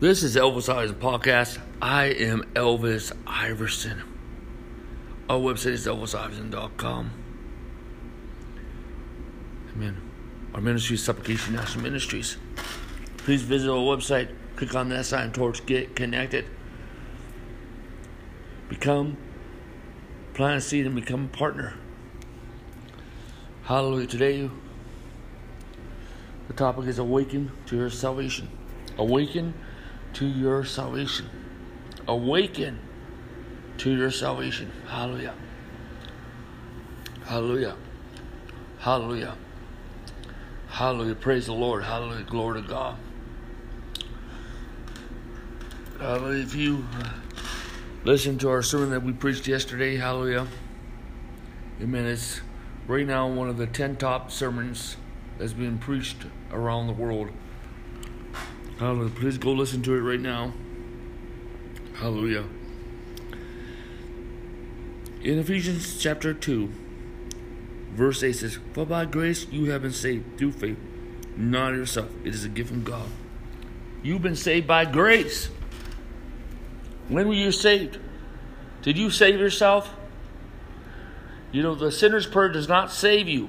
This 0.00 0.22
is 0.22 0.36
Elvis 0.36 0.72
Iverson 0.72 0.94
Podcast. 0.94 1.58
I 1.82 2.04
am 2.04 2.44
Elvis 2.54 3.10
Iverson. 3.26 4.00
Our 5.28 5.40
website 5.40 5.72
is 5.72 5.88
elvisiverson.com. 5.88 7.10
Amen. 9.74 10.00
Our 10.54 10.60
ministry 10.60 10.94
is 10.94 11.02
Supplication 11.02 11.56
National 11.56 11.82
Ministries. 11.82 12.36
Please 13.16 13.42
visit 13.42 13.68
our 13.68 13.78
website, 13.78 14.32
click 14.54 14.72
on 14.76 14.88
that 14.90 15.04
sign 15.04 15.32
towards 15.32 15.58
Get 15.62 15.96
Connected. 15.96 16.44
Become, 18.68 19.16
plant 20.32 20.58
a 20.58 20.60
seed, 20.60 20.86
and 20.86 20.94
become 20.94 21.24
a 21.24 21.36
partner. 21.36 21.74
Hallelujah. 23.64 24.06
Today, 24.06 24.48
the 26.46 26.54
topic 26.54 26.86
is 26.86 27.00
awaken 27.00 27.50
to 27.66 27.74
your 27.74 27.90
salvation. 27.90 28.48
Awaken 28.96 29.54
to 30.14 30.26
your 30.26 30.64
salvation. 30.64 31.28
Awaken 32.06 32.78
to 33.78 33.94
your 33.94 34.10
salvation. 34.10 34.70
Hallelujah. 34.88 35.34
Hallelujah. 37.24 37.76
Hallelujah. 38.78 39.36
Hallelujah. 40.68 41.14
Praise 41.14 41.46
the 41.46 41.52
Lord. 41.52 41.84
Hallelujah. 41.84 42.24
Glory 42.24 42.62
to 42.62 42.68
God. 42.68 42.96
Hallelujah. 46.00 46.42
If 46.42 46.54
you 46.54 46.86
uh, 46.94 47.10
listen 48.04 48.38
to 48.38 48.48
our 48.48 48.62
sermon 48.62 48.90
that 48.90 49.02
we 49.02 49.12
preached 49.12 49.48
yesterday, 49.48 49.96
hallelujah. 49.96 50.46
Amen. 51.82 52.06
It's 52.06 52.40
right 52.86 53.06
now 53.06 53.28
one 53.28 53.48
of 53.48 53.56
the 53.56 53.66
10 53.66 53.96
top 53.96 54.30
sermons 54.30 54.96
that's 55.38 55.52
being 55.52 55.78
preached 55.78 56.18
around 56.52 56.86
the 56.86 56.92
world. 56.92 57.30
Hallelujah. 58.78 59.10
Please 59.10 59.38
go 59.38 59.52
listen 59.52 59.82
to 59.82 59.94
it 59.94 60.00
right 60.00 60.20
now. 60.20 60.52
Hallelujah. 61.94 62.44
In 65.20 65.40
Ephesians 65.40 66.00
chapter 66.00 66.32
2, 66.32 66.70
verse 67.90 68.22
8 68.22 68.32
says, 68.32 68.58
For 68.72 68.86
by 68.86 69.04
grace 69.04 69.48
you 69.50 69.72
have 69.72 69.82
been 69.82 69.92
saved 69.92 70.38
through 70.38 70.52
faith, 70.52 70.78
not 71.36 71.74
yourself. 71.74 72.08
It 72.22 72.32
is 72.32 72.44
a 72.44 72.48
gift 72.48 72.70
from 72.70 72.84
God. 72.84 73.08
You've 74.04 74.22
been 74.22 74.36
saved 74.36 74.68
by 74.68 74.84
grace. 74.84 75.46
When 77.08 77.26
were 77.26 77.34
you 77.34 77.50
saved? 77.50 77.98
Did 78.82 78.96
you 78.96 79.10
save 79.10 79.40
yourself? 79.40 79.92
You 81.50 81.64
know, 81.64 81.74
the 81.74 81.90
sinner's 81.90 82.26
prayer 82.28 82.50
does 82.50 82.68
not 82.68 82.92
save 82.92 83.26
you. 83.26 83.48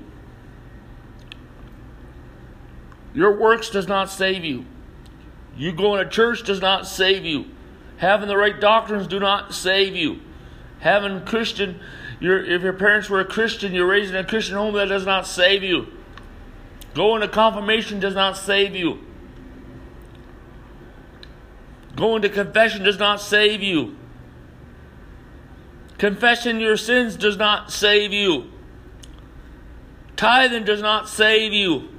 Your 3.14 3.38
works 3.38 3.70
does 3.70 3.88
not 3.88 4.10
save 4.10 4.44
you. 4.44 4.66
You 5.58 5.72
going 5.74 6.04
to 6.04 6.10
church 6.10 6.44
does 6.44 6.62
not 6.62 6.88
save 6.88 7.26
you. 7.26 7.46
Having 7.98 8.30
the 8.30 8.38
right 8.38 8.60
doctrines 8.60 9.08
do 9.08 9.20
not 9.20 9.54
save 9.54 9.96
you. 9.96 10.22
Having 10.80 11.26
Christian, 11.26 11.80
your, 12.20 12.44
if 12.44 12.62
your 12.62 12.74
parents 12.74 13.10
were 13.10 13.20
a 13.20 13.26
Christian, 13.26 13.74
you're 13.74 13.88
raised 13.88 14.12
in 14.12 14.16
a 14.16 14.24
Christian 14.24 14.56
home, 14.56 14.74
that 14.76 14.86
does 14.86 15.06
not 15.06 15.28
save 15.28 15.64
you. 15.64 15.88
Going 16.94 17.22
to 17.22 17.28
confirmation 17.28 18.00
does 18.00 18.16
not 18.16 18.38
save 18.38 18.76
you. 18.76 19.00
Going 21.96 22.22
to 22.22 22.30
confession 22.30 22.84
does 22.84 22.98
not 22.98 23.20
save 23.20 23.62
you. 23.62 23.98
Confessing 25.98 26.62
your 26.62 26.78
sins 26.78 27.18
does 27.18 27.36
not 27.36 27.72
save 27.72 28.14
you. 28.14 28.50
Tithing 30.16 30.64
does 30.64 30.82
not 30.82 31.10
save 31.10 31.52
you. 31.52 31.90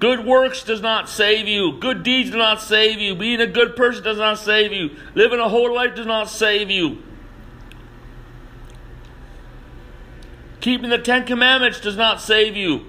Good 0.00 0.24
works 0.24 0.64
does 0.64 0.80
not 0.80 1.10
save 1.10 1.46
you. 1.46 1.78
Good 1.78 2.02
deeds 2.02 2.30
do 2.30 2.38
not 2.38 2.62
save 2.62 2.98
you. 2.98 3.14
Being 3.14 3.42
a 3.42 3.46
good 3.46 3.76
person 3.76 4.02
does 4.02 4.16
not 4.16 4.38
save 4.38 4.72
you. 4.72 4.96
Living 5.14 5.38
a 5.38 5.48
holy 5.48 5.74
life 5.74 5.94
does 5.94 6.06
not 6.06 6.30
save 6.30 6.70
you. 6.70 7.02
Keeping 10.60 10.88
the 10.88 10.98
Ten 10.98 11.26
Commandments 11.26 11.80
does 11.80 11.98
not 11.98 12.22
save 12.22 12.56
you. 12.56 12.86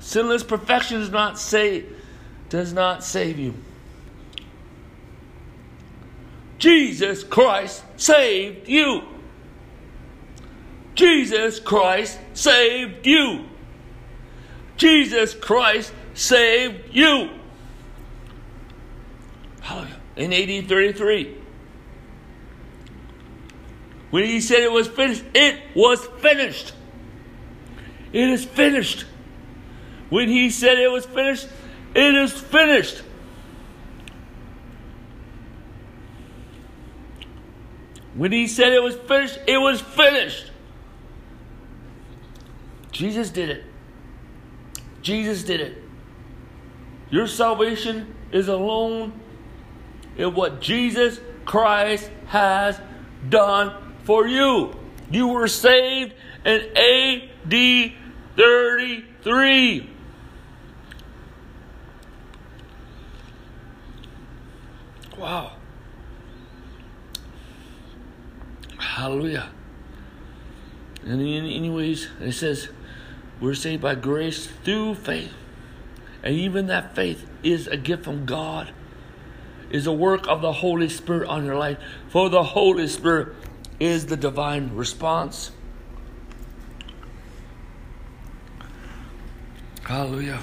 Sinless 0.00 0.42
perfection 0.42 1.00
does 1.00 1.10
not 1.10 1.38
save 1.38 1.94
does 2.48 2.72
not 2.72 3.04
save 3.04 3.38
you. 3.38 3.54
Jesus 6.58 7.22
Christ 7.24 7.82
saved 7.98 8.68
you. 8.68 9.13
Jesus 10.94 11.58
Christ 11.60 12.18
saved 12.34 13.06
you. 13.06 13.46
Jesus 14.76 15.34
Christ 15.34 15.92
saved 16.14 16.94
you. 16.94 17.30
In 20.16 20.30
1833. 20.30 21.38
When 24.10 24.24
he 24.24 24.40
said 24.40 24.60
it 24.60 24.70
was 24.70 24.86
finished, 24.86 25.24
it 25.34 25.60
was 25.74 26.04
finished. 26.20 26.72
It 28.12 28.30
is 28.30 28.44
finished. 28.44 29.06
When 30.08 30.28
he 30.28 30.50
said 30.50 30.78
it 30.78 30.90
was 30.90 31.04
finished, 31.04 31.48
it 31.94 32.14
is 32.14 32.32
finished. 32.32 33.02
When 38.14 38.30
he 38.30 38.46
said 38.46 38.72
it 38.72 38.82
was 38.82 38.94
finished, 38.94 39.40
it 39.48 39.58
was 39.58 39.80
finished. 39.80 40.52
Jesus 42.94 43.28
did 43.30 43.50
it. 43.50 43.64
Jesus 45.02 45.42
did 45.42 45.60
it. 45.60 45.82
Your 47.10 47.26
salvation 47.26 48.14
is 48.30 48.46
alone 48.46 49.20
in 50.16 50.32
what 50.32 50.60
Jesus 50.60 51.18
Christ 51.44 52.08
has 52.26 52.80
done 53.28 53.96
for 54.04 54.28
you. 54.28 54.74
You 55.10 55.26
were 55.26 55.48
saved 55.48 56.14
in 56.44 56.60
AD 56.76 57.92
33. 58.36 59.90
Wow. 65.18 65.52
Hallelujah. 68.78 69.50
And 71.02 71.20
anyways, 71.20 72.08
it 72.20 72.32
says, 72.32 72.68
we're 73.44 73.54
saved 73.54 73.82
by 73.82 73.94
grace 73.94 74.46
through 74.64 74.94
faith. 74.94 75.32
And 76.22 76.34
even 76.34 76.66
that 76.68 76.94
faith 76.94 77.26
is 77.42 77.66
a 77.66 77.76
gift 77.76 78.04
from 78.04 78.24
God, 78.24 78.72
is 79.70 79.86
a 79.86 79.92
work 79.92 80.26
of 80.26 80.40
the 80.40 80.52
Holy 80.52 80.88
Spirit 80.88 81.28
on 81.28 81.44
your 81.44 81.56
life. 81.56 81.78
For 82.08 82.30
the 82.30 82.42
Holy 82.42 82.88
Spirit 82.88 83.34
is 83.78 84.06
the 84.06 84.16
divine 84.16 84.74
response. 84.74 85.50
Hallelujah. 89.82 90.40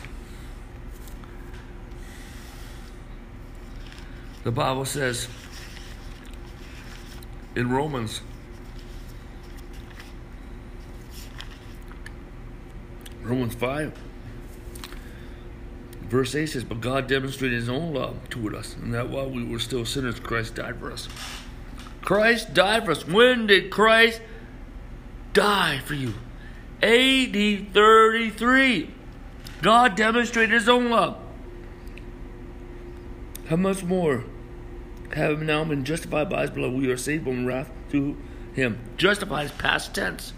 The 4.43 4.51
Bible 4.51 4.85
says 4.85 5.27
in 7.55 7.71
Romans 7.71 8.21
Romans 13.23 13.55
5, 13.55 13.93
verse 16.03 16.35
8 16.35 16.45
says, 16.47 16.63
But 16.63 16.81
God 16.81 17.07
demonstrated 17.07 17.59
his 17.59 17.69
own 17.69 17.93
love 17.93 18.29
toward 18.29 18.55
us, 18.55 18.75
and 18.75 18.93
that 18.93 19.09
while 19.09 19.29
we 19.29 19.43
were 19.43 19.59
still 19.59 19.85
sinners, 19.85 20.19
Christ 20.19 20.55
died 20.55 20.79
for 20.79 20.91
us. 20.91 21.07
Christ 22.01 22.53
died 22.53 22.85
for 22.85 22.91
us. 22.91 23.07
When 23.07 23.47
did 23.47 23.69
Christ 23.69 24.21
die 25.33 25.79
for 25.79 25.93
you? 25.93 26.15
AD 26.81 27.73
33. 27.73 28.89
God 29.61 29.95
demonstrated 29.95 30.51
his 30.51 30.67
own 30.67 30.89
love. 30.89 31.17
How 33.47 33.55
much 33.55 33.83
more 33.83 34.23
have 35.13 35.41
now 35.41 35.63
been 35.63 35.83
justified 35.83 36.29
by 36.29 36.41
his 36.41 36.49
blood? 36.49 36.73
We 36.73 36.89
are 36.89 36.97
saved 36.97 37.25
from 37.25 37.45
wrath 37.45 37.69
through 37.89 38.17
him. 38.53 38.79
Justified 38.97 39.45
is 39.45 39.51
past 39.51 39.93
tense. 39.93 40.33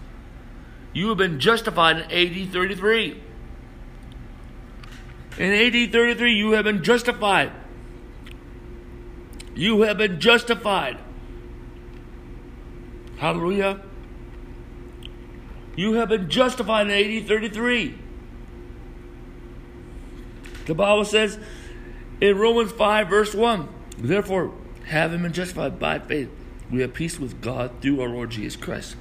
You 0.94 1.08
have 1.08 1.18
been 1.18 1.40
justified 1.40 1.96
in 1.96 2.02
AD 2.04 2.52
33. 2.52 3.20
In 5.38 5.52
AD 5.52 5.92
33, 5.92 6.32
you 6.32 6.52
have 6.52 6.64
been 6.64 6.84
justified. 6.84 7.50
You 9.56 9.82
have 9.82 9.98
been 9.98 10.20
justified. 10.20 10.98
Hallelujah. 13.16 13.82
You 15.74 15.94
have 15.94 16.08
been 16.08 16.30
justified 16.30 16.88
in 16.88 16.92
AD 16.92 17.26
33. 17.26 17.98
The 20.66 20.74
Bible 20.74 21.04
says 21.04 21.40
in 22.20 22.38
Romans 22.38 22.70
5, 22.70 23.08
verse 23.08 23.34
1 23.34 23.68
Therefore, 23.98 24.54
having 24.86 25.22
been 25.22 25.32
justified 25.32 25.80
by 25.80 25.98
faith, 25.98 26.30
we 26.70 26.82
have 26.82 26.94
peace 26.94 27.18
with 27.18 27.40
God 27.40 27.72
through 27.80 28.00
our 28.00 28.08
Lord 28.08 28.30
Jesus 28.30 28.54
Christ 28.54 28.96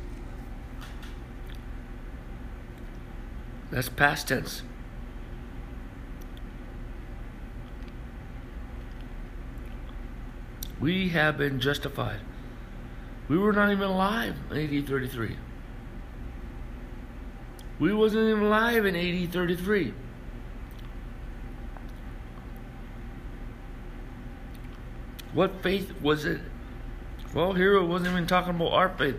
That's 3.73 3.89
past 3.89 4.27
tense. 4.27 4.61
We 10.79 11.09
have 11.09 11.39
been 11.39 11.59
justified. 11.59 12.19
We 13.27 13.35
were 13.35 13.51
not 13.51 13.71
even 13.71 13.85
alive 13.85 14.35
in 14.51 14.57
AD 14.77 14.87
33. 14.87 15.37
We 17.79 17.93
wasn't 17.93 18.29
even 18.29 18.43
alive 18.43 18.85
in 18.85 18.95
AD 18.95 19.33
33. 19.33 19.95
What 25.33 25.63
faith 25.63 25.99
was 25.99 26.25
it? 26.25 26.41
Well, 27.33 27.53
here 27.53 27.73
it 27.73 27.85
wasn't 27.85 28.11
even 28.11 28.27
talking 28.27 28.53
about 28.53 28.71
our 28.73 28.89
faith. 28.89 29.17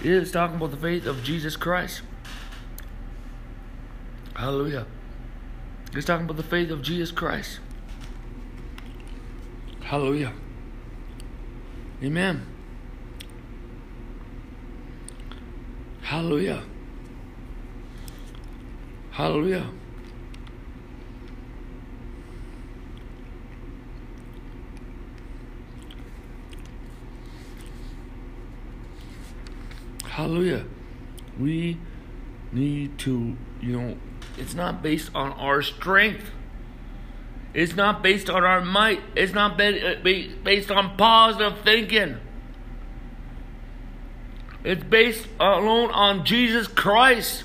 It 0.00 0.12
is 0.12 0.30
talking 0.30 0.58
about 0.58 0.70
the 0.70 0.76
faith 0.76 1.06
of 1.06 1.24
Jesus 1.24 1.56
Christ. 1.56 2.02
Hallelujah. 4.38 4.86
It's 5.94 6.06
talking 6.06 6.24
about 6.24 6.36
the 6.36 6.44
faith 6.44 6.70
of 6.70 6.80
Jesus 6.80 7.10
Christ. 7.10 7.58
Hallelujah. 9.80 10.32
Amen. 12.00 12.46
Hallelujah. 16.02 16.62
Hallelujah. 19.10 19.66
Hallelujah. 30.04 30.64
We 31.40 31.76
need 32.52 32.98
to, 32.98 33.36
you 33.60 33.80
know, 33.80 33.96
it's 34.36 34.54
not 34.54 34.82
based 34.82 35.10
on 35.14 35.32
our 35.32 35.62
strength. 35.62 36.30
It's 37.54 37.74
not 37.74 38.02
based 38.02 38.28
on 38.28 38.44
our 38.44 38.60
might. 38.60 39.00
It's 39.16 39.32
not 39.32 39.60
uh, 39.60 39.94
based 40.02 40.70
on 40.70 40.96
positive 40.96 41.60
thinking. 41.62 42.18
It's 44.64 44.84
based 44.84 45.26
alone 45.40 45.90
on 45.90 46.24
Jesus 46.24 46.66
Christ. 46.66 47.44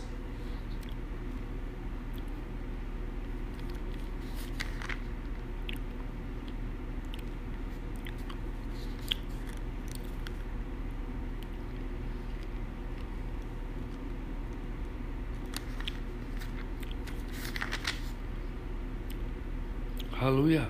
Hallelujah. 20.43 20.67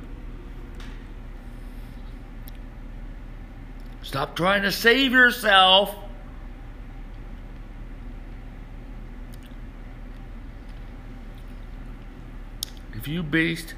Stop 4.04 4.36
trying 4.36 4.62
to 4.62 4.72
save 4.72 5.12
yourself. 5.12 5.96
If 12.94 13.08
you 13.08 13.24
based 13.24 13.74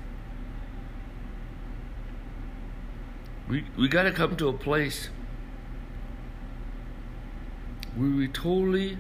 we 3.48 3.64
we 3.78 3.88
got 3.88 4.04
to 4.04 4.12
come 4.12 4.36
to 4.36 4.50
a 4.50 4.54
place 4.54 5.08
where 7.96 8.10
we 8.10 8.28
totally 8.28 8.98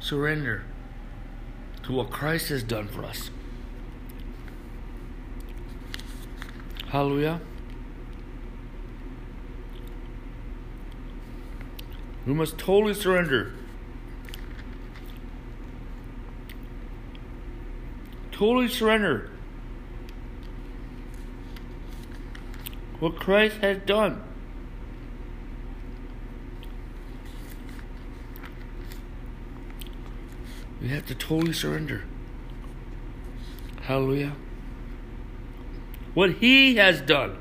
surrender 0.00 0.64
to 1.84 1.92
what 1.92 2.10
Christ 2.10 2.48
has 2.48 2.64
done 2.64 2.88
for 2.88 3.04
us. 3.04 3.30
Hallelujah. 6.90 7.40
We 12.26 12.34
must 12.34 12.58
totally 12.58 12.94
surrender. 12.94 13.52
Totally 18.32 18.66
surrender. 18.66 19.30
What 22.98 23.14
Christ 23.20 23.58
has 23.58 23.78
done. 23.86 24.24
We 30.82 30.88
have 30.88 31.06
to 31.06 31.14
totally 31.14 31.52
surrender. 31.52 32.02
Hallelujah 33.82 34.32
what 36.14 36.32
He 36.34 36.76
has 36.76 37.00
done. 37.00 37.36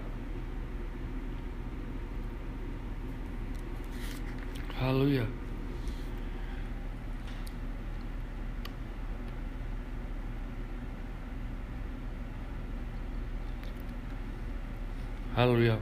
Hallelujah. 4.76 5.28
Hallelujah. 15.36 15.80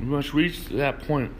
We 0.00 0.06
must 0.06 0.34
reach 0.34 0.66
that 0.70 1.06
point. 1.06 1.32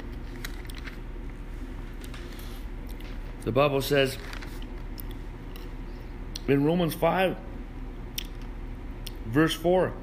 The 3.45 3.51
Bible 3.51 3.83
says 3.83 4.17
in 6.47 6.65
Romans 6.65 6.95
5 6.95 7.37
Verse 9.33 9.55
4 9.55 9.95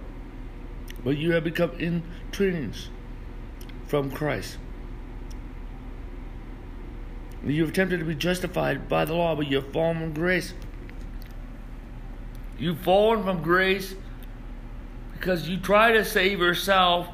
But 1.04 1.18
you 1.18 1.34
have 1.34 1.44
become 1.44 1.70
intreaties 1.72 2.88
from 3.86 4.10
Christ. 4.10 4.58
You 7.46 7.62
have 7.62 7.70
attempted 7.70 8.00
to 8.00 8.06
be 8.06 8.16
justified 8.16 8.90
by 8.90 9.06
the 9.06 9.14
law, 9.14 9.36
but 9.36 9.48
you 9.48 9.58
have 9.58 9.72
fallen 9.72 10.00
from 10.00 10.14
grace. 10.14 10.54
You've 12.58 12.80
fallen 12.80 13.24
from 13.24 13.42
grace 13.42 13.96
because 15.14 15.48
you 15.48 15.58
try 15.58 15.94
to 15.94 16.04
save 16.04 16.40
yourself. 16.40 17.08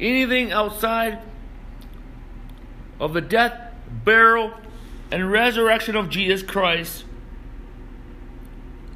Anything 0.00 0.50
outside 0.50 1.18
of 2.98 3.12
the 3.12 3.20
death, 3.20 3.52
burial, 4.04 4.54
and 5.12 5.30
resurrection 5.30 5.94
of 5.94 6.08
Jesus 6.08 6.42
Christ 6.42 7.04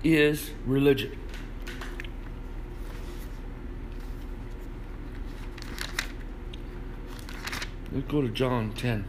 is 0.04 0.50
religion. 0.64 1.18
Let's 7.92 8.06
go 8.06 8.20
to 8.20 8.28
John 8.28 8.72
10. 8.72 9.04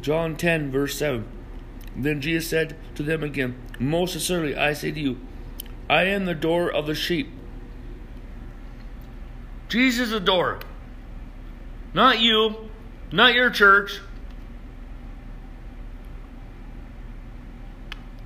John 0.00 0.36
10, 0.36 0.70
verse 0.70 0.98
7. 0.98 1.26
Then 1.96 2.20
Jesus 2.20 2.48
said 2.48 2.76
to 2.96 3.02
them 3.02 3.22
again, 3.22 3.56
Most 3.78 4.12
sincerely 4.12 4.56
I 4.56 4.72
say 4.72 4.90
to 4.90 5.00
you, 5.00 5.18
I 5.88 6.04
am 6.04 6.24
the 6.24 6.34
door 6.34 6.70
of 6.70 6.86
the 6.86 6.94
sheep. 6.94 7.30
Jesus 9.68 10.06
is 10.06 10.10
the 10.10 10.20
door. 10.20 10.60
Not 11.94 12.20
you, 12.20 12.68
not 13.12 13.34
your 13.34 13.50
church, 13.50 14.00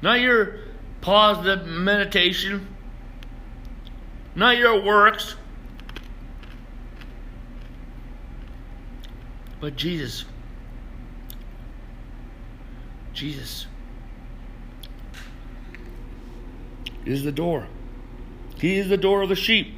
not 0.03 0.21
your 0.21 0.61
positive 1.01 1.67
meditation, 1.67 2.67
not 4.35 4.57
your 4.57 4.83
works, 4.83 5.37
but 9.61 9.77
Jesus. 9.77 10.25
Jesus 13.13 13.67
is 17.05 17.25
the 17.25 17.33
door. 17.33 17.67
He 18.61 18.77
is 18.77 18.89
the 18.89 18.97
door 18.97 19.23
of 19.23 19.29
the 19.29 19.35
sheep. 19.35 19.75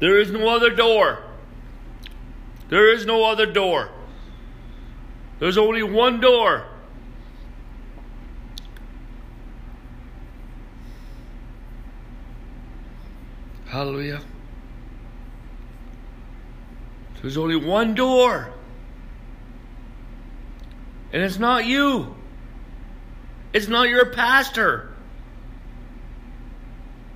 There 0.00 0.18
is 0.18 0.30
no 0.30 0.48
other 0.48 0.70
door. 0.70 1.22
There 2.68 2.92
is 2.92 3.04
no 3.06 3.24
other 3.24 3.46
door. 3.46 3.90
There's 5.38 5.58
only 5.58 5.82
one 5.82 6.20
door. 6.20 6.66
Hallelujah. 13.70 14.20
There's 17.22 17.36
only 17.36 17.56
one 17.56 17.94
door. 17.94 18.52
And 21.12 21.22
it's 21.22 21.38
not 21.38 21.64
you. 21.64 22.14
It's 23.52 23.68
not 23.68 23.88
your 23.88 24.06
pastor. 24.06 24.94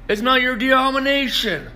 It's 0.08 0.20
not 0.20 0.40
your 0.40 0.56
denomination. 0.56 1.70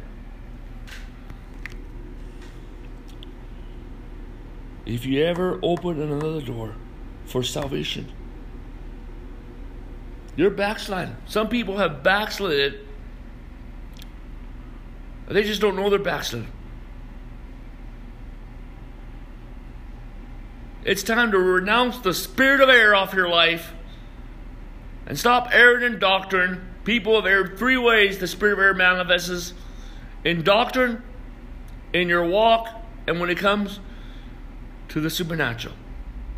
if 4.89 5.05
you 5.05 5.23
ever 5.23 5.61
open 5.63 6.01
another 6.01 6.41
door 6.41 6.75
for 7.27 7.43
salvation, 7.43 8.11
you're 10.35 10.51
backsliding. 10.51 11.15
Some 11.27 11.49
people 11.49 11.77
have 11.77 12.03
backslid. 12.03 12.88
They 15.29 15.43
just 15.43 15.61
don't 15.61 15.77
know 15.77 15.91
they're 15.91 15.99
backsliding. 15.99 16.51
It's 20.85 21.03
time 21.03 21.33
to 21.33 21.39
renounce 21.39 21.99
the 21.99 22.15
spirit 22.15 22.63
of 22.63 22.71
error 22.71 22.95
off 22.95 23.13
your 23.13 23.29
life 23.29 23.73
and 25.07 25.19
stop 25.19 25.49
erring 25.53 25.85
in 25.85 25.99
doctrine. 25.99 26.67
People 26.85 27.17
have 27.17 27.27
erred 27.27 27.59
three 27.59 27.77
ways 27.77 28.19
the 28.19 28.27
spirit 28.27 28.55
of 28.55 28.59
error 28.61 28.75
manifests 28.75 29.53
in 30.25 30.43
doctrine, 30.43 31.03
in 31.93 32.09
your 32.09 32.25
walk, 32.25 32.69
and 33.07 33.21
when 33.21 33.29
it 33.29 33.37
comes 33.37 33.81
to 34.89 35.01
the 35.01 35.11
supernatural, 35.11 35.75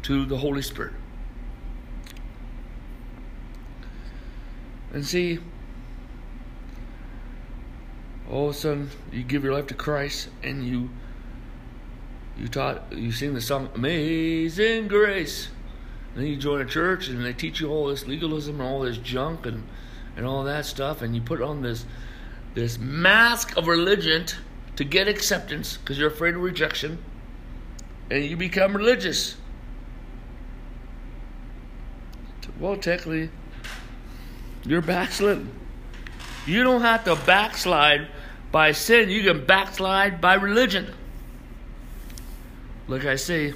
to 0.03 0.25
the 0.27 0.39
Holy 0.39 0.63
Spirit. 0.63 0.95
And 4.93 5.07
see, 5.07 5.39
all 8.31 8.49
of 8.49 8.55
a 8.55 8.59
sudden 8.59 8.91
you 9.13 9.23
give 9.23 9.45
your 9.45 9.53
life 9.53 9.67
to 9.69 9.75
Christ 9.75 10.29
and 10.43 10.67
you 10.67 10.91
you 12.39 12.49
taught 12.49 12.93
you 12.93 13.13
sing 13.13 13.35
the 13.35 13.41
song 13.41 13.69
Amazing 13.75 14.89
Grace. 14.89 15.49
And 16.15 16.23
then 16.23 16.31
you 16.31 16.37
join 16.37 16.61
a 16.61 16.65
church 16.65 17.09
and 17.09 17.25
they 17.25 17.33
teach 17.33 17.61
you 17.61 17.71
all 17.71 17.89
this 17.89 18.07
legalism 18.07 18.61
and 18.61 18.69
all 18.69 18.81
this 18.81 18.97
junk 18.97 19.47
and, 19.47 19.65
and 20.17 20.27
all 20.27 20.45
that 20.45 20.65
stuff 20.65 21.03
and 21.03 21.15
you 21.15 21.21
put 21.21 21.43
on 21.43 21.63
this 21.63 21.85
this 22.55 22.79
mask 22.79 23.57
of 23.57 23.67
religion 23.67 24.27
to 24.77 24.85
get 24.85 25.07
acceptance 25.07 25.77
because 25.77 25.99
you're 25.99 26.09
afraid 26.09 26.35
of 26.35 26.43
rejection 26.43 26.99
and 28.11 28.25
you 28.25 28.37
become 28.37 28.77
religious. 28.77 29.37
Well, 32.59 32.77
technically, 32.77 33.31
you're 34.65 34.83
backsliding. 34.83 35.51
You 36.47 36.65
don't 36.65 36.83
have 36.83 37.05
to 37.05 37.17
backslide 37.17 38.09
by 38.53 38.73
sin, 38.73 39.11
you 39.11 39.23
can 39.23 39.45
backslide 39.45 40.21
by 40.21 40.35
religion. 40.35 40.93
Like 42.89 43.05
I 43.05 43.17
say, 43.17 43.55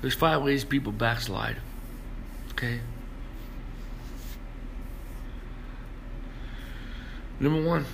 there's 0.00 0.14
five 0.14 0.42
ways 0.42 0.64
people 0.64 0.92
backslide. 0.92 1.56
Okay? 2.52 2.80
Number 7.38 7.62
one, 7.62 7.84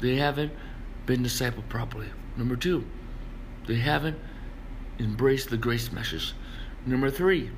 they 0.00 0.16
haven't 0.16 0.52
been 1.06 1.22
discipled 1.22 1.68
properly. 1.68 2.08
Number 2.36 2.56
two, 2.56 2.84
they 3.66 3.76
haven't 3.76 4.18
embraced 4.98 5.50
the 5.50 5.56
grace 5.56 5.92
message. 5.92 6.34
Number 6.84 7.10
three, 7.10 7.50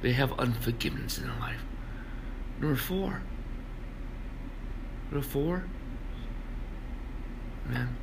they 0.00 0.12
have 0.12 0.32
unforgiveness 0.38 1.18
in 1.18 1.24
their 1.24 1.38
life. 1.38 1.60
Number 2.60 2.74
four, 2.74 3.22
number 5.10 5.24
four, 5.24 5.64
man, 7.68 7.96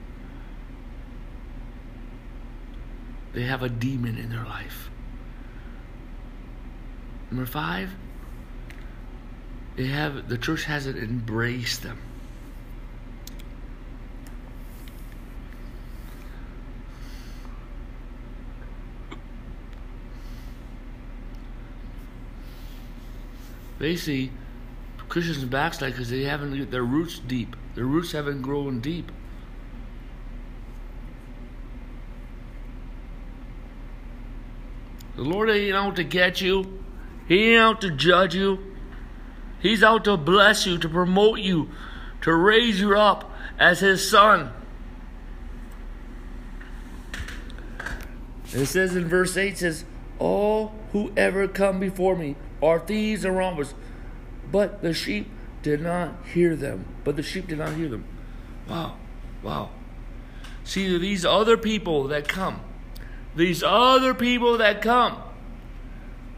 they 3.33 3.43
have 3.43 3.63
a 3.63 3.69
demon 3.69 4.17
in 4.17 4.29
their 4.29 4.45
life. 4.45 4.89
Number 7.29 7.45
five, 7.45 7.91
they 9.75 9.87
have 9.87 10.29
the 10.29 10.37
church 10.37 10.63
hasn't 10.63 10.97
embraced 10.97 11.83
them. 11.83 11.97
Basically, 23.77 24.31
Christians 25.15 25.45
backslide 25.45 25.93
because 25.93 26.09
they 26.09 26.23
haven't 26.23 26.71
their 26.71 26.83
roots 26.83 27.19
deep. 27.19 27.55
Their 27.73 27.85
roots 27.85 28.11
haven't 28.11 28.41
grown 28.41 28.81
deep. 28.81 29.09
The 35.15 35.21
Lord 35.21 35.49
ain't 35.49 35.73
out 35.73 35.95
to 35.95 36.03
get 36.03 36.41
you. 36.41 36.83
He 37.29 37.53
ain't 37.53 37.61
out 37.61 37.79
to 37.79 37.91
judge 37.91 38.35
you. 38.35 38.59
He's 39.61 39.83
out 39.83 40.03
to 40.03 40.17
bless 40.17 40.65
you, 40.65 40.77
to 40.79 40.89
promote 40.89 41.39
you, 41.39 41.69
to 42.23 42.33
raise 42.33 42.81
you 42.81 42.97
up 42.97 43.31
as 43.57 43.79
His 43.79 44.05
son. 44.09 44.51
It 48.51 48.65
says 48.65 48.97
in 48.97 49.07
verse 49.07 49.37
8 49.37 49.59
says, 49.59 49.85
All 50.19 50.73
who 50.91 51.13
ever 51.15 51.47
come 51.47 51.79
before 51.79 52.17
me 52.17 52.35
are 52.61 52.81
thieves 52.81 53.23
and 53.23 53.37
robbers. 53.37 53.73
But 54.55 54.81
the 54.81 54.93
sheep 54.93 55.29
did 55.63 55.81
not 55.81 56.15
hear 56.33 56.55
them. 56.55 56.85
But 57.03 57.17
the 57.17 57.23
sheep 57.23 57.47
did 57.47 57.57
not 57.57 57.73
hear 57.73 57.89
them. 57.89 58.05
Wow. 58.69 58.95
Wow. 59.43 59.71
See, 60.63 60.97
these 60.97 61.25
other 61.25 61.57
people 61.57 62.05
that 62.05 62.29
come, 62.29 62.61
these 63.35 63.63
other 63.63 64.13
people 64.13 64.57
that 64.59 64.81
come, 64.81 65.21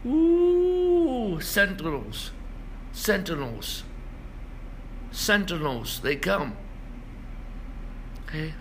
ooh, 0.04 1.40
sentinels, 1.40 2.32
sentinels, 2.90 3.84
sentinels, 5.12 6.00
they 6.00 6.16
come. 6.16 6.56
Okay? 8.26 8.52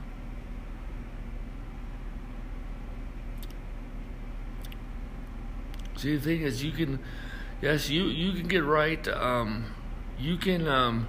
See, 5.96 6.16
the 6.16 6.22
thing 6.22 6.42
is, 6.44 6.64
you 6.64 6.74
can, 6.74 7.00
yes, 7.62 7.90
you 7.90 8.06
you 8.06 8.34
can 8.34 8.48
get 8.48 8.64
right. 8.64 9.08
Um, 9.08 9.74
you 10.20 10.38
can, 10.38 10.68
um, 10.68 11.08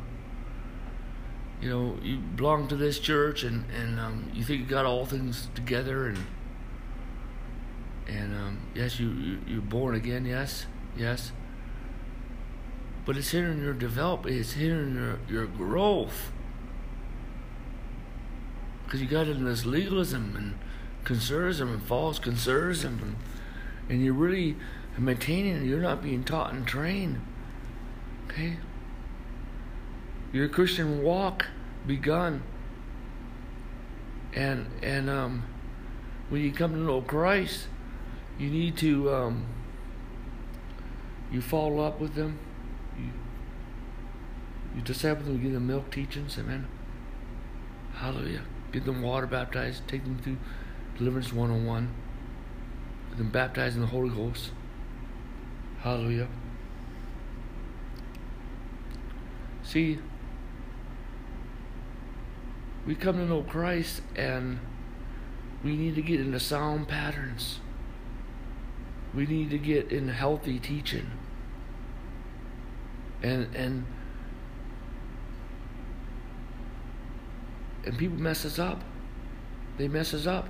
you 1.61 1.69
know, 1.71 1.99
you 2.03 2.19
belong 2.19 2.69
to 2.69 2.77
this 2.77 2.99
church, 2.99 3.43
and 3.43 3.65
and 3.71 3.99
um, 3.99 4.31
you 4.35 4.45
think 4.45 4.61
you 4.61 4.67
got 4.67 4.87
all 4.87 5.07
things 5.07 5.49
together, 5.55 6.07
and 6.07 6.19
and 8.07 8.35
um, 8.35 8.59
yes, 8.75 8.99
you, 9.01 9.11
you 9.11 9.39
you're 9.47 9.61
born 9.63 9.95
again. 9.95 10.25
Yes, 10.25 10.67
yes. 10.97 11.33
But 13.05 13.17
it's 13.17 13.31
hindering 13.31 13.63
your 13.63 13.73
development. 13.73 14.37
It's 14.37 14.53
hindering 14.53 14.95
your 14.95 15.19
your 15.29 15.47
growth 15.47 16.33
because 18.89 19.03
you 19.03 19.07
got 19.07 19.29
in 19.29 19.45
this 19.45 19.67
legalism 19.67 20.35
and 20.35 20.59
conservatism 21.05 21.71
and 21.71 21.83
false 21.83 22.19
conservatism, 22.19 23.01
and, 23.03 23.17
and 23.91 24.03
you 24.03 24.15
really 24.15 24.57
and 24.99 25.07
maintaining. 25.07 25.65
You're 25.65 25.81
not 25.81 26.03
being 26.03 26.25
taught 26.25 26.53
and 26.53 26.67
trained. 26.67 27.21
Okay? 28.27 28.59
Your 30.33 30.49
Christian 30.49 31.03
walk 31.03 31.47
begun. 31.87 32.43
And 34.35 34.67
and 34.83 35.09
um, 35.09 35.45
when 36.29 36.43
you 36.43 36.53
come 36.53 36.73
to 36.73 36.79
know 36.79 37.01
Christ, 37.01 37.69
you 38.39 38.51
need 38.51 38.77
to 38.79 39.11
um, 39.11 39.47
you 41.33 41.41
follow 41.41 41.81
up 41.81 42.01
with 42.01 42.15
them. 42.15 42.39
You 42.99 43.11
you 44.77 44.83
disciple 44.83 45.25
them, 45.25 45.43
give 45.43 45.53
them 45.53 45.67
milk 45.67 45.91
teachings, 45.91 46.37
amen. 46.39 46.67
Hallelujah. 47.95 48.43
Get 48.71 48.85
them 48.85 49.01
water 49.01 49.27
baptized, 49.27 49.89
take 49.89 50.05
them 50.05 50.19
through 50.19 50.37
deliverance 50.99 51.33
one 51.33 51.51
on 51.51 51.65
one. 51.65 51.95
Get 53.11 53.19
them 53.19 53.31
baptized 53.31 53.77
in 53.77 53.81
the 53.81 53.89
Holy 53.89 54.11
Ghost. 54.11 54.51
Hallelujah. 55.81 56.29
See, 59.63 59.99
we 62.87 62.95
come 62.95 63.17
to 63.19 63.27
know 63.27 63.43
Christ 63.43 64.03
and 64.17 64.59
we 65.63 65.77
need 65.77 65.95
to 65.95 66.03
get 66.03 66.21
into 66.21 66.41
sound 66.41 66.89
patterns. 66.89 67.61
We 69.15 69.27
need 69.27 69.51
to 69.51 69.59
get 69.59 69.93
in 69.93 70.09
healthy 70.09 70.59
teaching. 70.59 71.11
And 73.23 73.55
and 73.55 73.85
and 77.85 77.99
people 77.99 78.17
mess 78.19 78.45
us 78.45 78.59
up. 78.59 78.83
They 79.77 79.89
mess 79.89 80.15
us 80.15 80.27
up. 80.27 80.49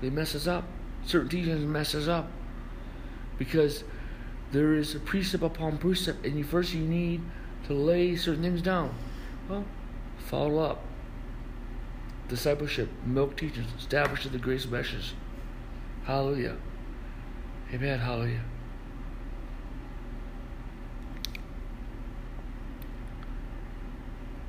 They 0.00 0.10
mess 0.10 0.34
us 0.34 0.46
up. 0.46 0.64
Certain 1.04 1.28
teachings 1.28 1.64
mess 1.64 1.94
us 1.94 2.08
up. 2.08 2.30
Because 3.38 3.84
there 4.52 4.74
is 4.74 4.94
a 4.94 5.00
precept 5.00 5.42
upon 5.42 5.78
precept, 5.78 6.24
and 6.24 6.36
you 6.36 6.44
first 6.44 6.72
you 6.72 6.80
need 6.80 7.20
to 7.66 7.74
lay 7.74 8.16
certain 8.16 8.42
things 8.42 8.62
down. 8.62 8.94
Well, 9.48 9.64
follow 10.18 10.58
up. 10.58 10.82
Discipleship, 12.28 12.90
milk 13.04 13.36
teachings, 13.36 13.68
establish 13.78 14.26
the 14.26 14.38
grace 14.38 14.66
message. 14.66 15.14
Hallelujah. 16.04 16.56
Amen. 17.72 17.98
Hallelujah. 17.98 18.44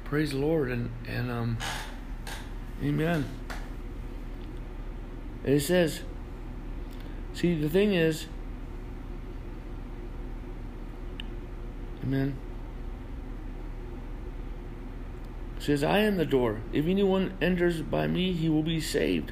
Praise 0.03 0.31
the 0.31 0.37
Lord, 0.37 0.71
and 0.71 0.89
and 1.07 1.29
um, 1.29 1.57
Amen. 2.81 3.25
And 5.43 5.55
it 5.55 5.61
says, 5.61 6.01
see, 7.33 7.59
the 7.59 7.69
thing 7.69 7.93
is, 7.93 8.27
Amen. 12.09 12.35
It 15.57 15.63
says, 15.63 15.83
I 15.83 15.99
am 15.99 16.17
the 16.17 16.25
door. 16.25 16.61
If 16.73 16.87
anyone 16.87 17.37
enters 17.39 17.83
by 17.83 18.07
me, 18.07 18.33
he 18.33 18.49
will 18.49 18.63
be 18.63 18.81
saved. 18.81 19.31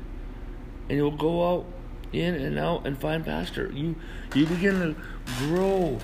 And 0.88 0.92
he 0.92 1.02
will 1.02 1.10
go 1.10 1.56
out 1.56 1.66
in 2.14 2.36
and 2.36 2.60
out 2.60 2.86
and 2.86 2.96
find 2.96 3.26
pasture. 3.26 3.72
You 3.74 3.96
you 4.36 4.46
begin 4.46 4.80
to 4.80 4.96
grow. 5.40 5.98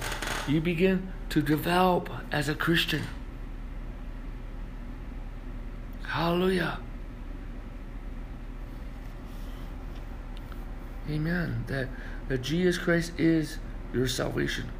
You 0.48 0.60
begin 0.60 1.12
to 1.30 1.40
develop 1.40 2.10
as 2.32 2.48
a 2.48 2.56
Christian. 2.56 3.04
Hallelujah. 6.02 6.80
Amen. 11.08 11.64
That 11.68 11.88
that 12.26 12.42
Jesus 12.42 12.78
Christ 12.78 13.12
is 13.16 13.58
your 13.92 14.08
salvation. 14.08 14.70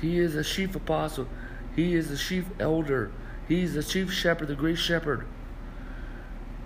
He 0.00 0.18
is 0.18 0.34
the 0.34 0.44
chief 0.44 0.74
apostle. 0.74 1.28
He 1.74 1.94
is 1.94 2.08
the 2.08 2.16
chief 2.16 2.46
elder. 2.58 3.10
He 3.48 3.62
is 3.62 3.74
the 3.74 3.82
chief 3.82 4.12
shepherd, 4.12 4.48
the 4.48 4.54
great 4.54 4.78
shepherd. 4.78 5.26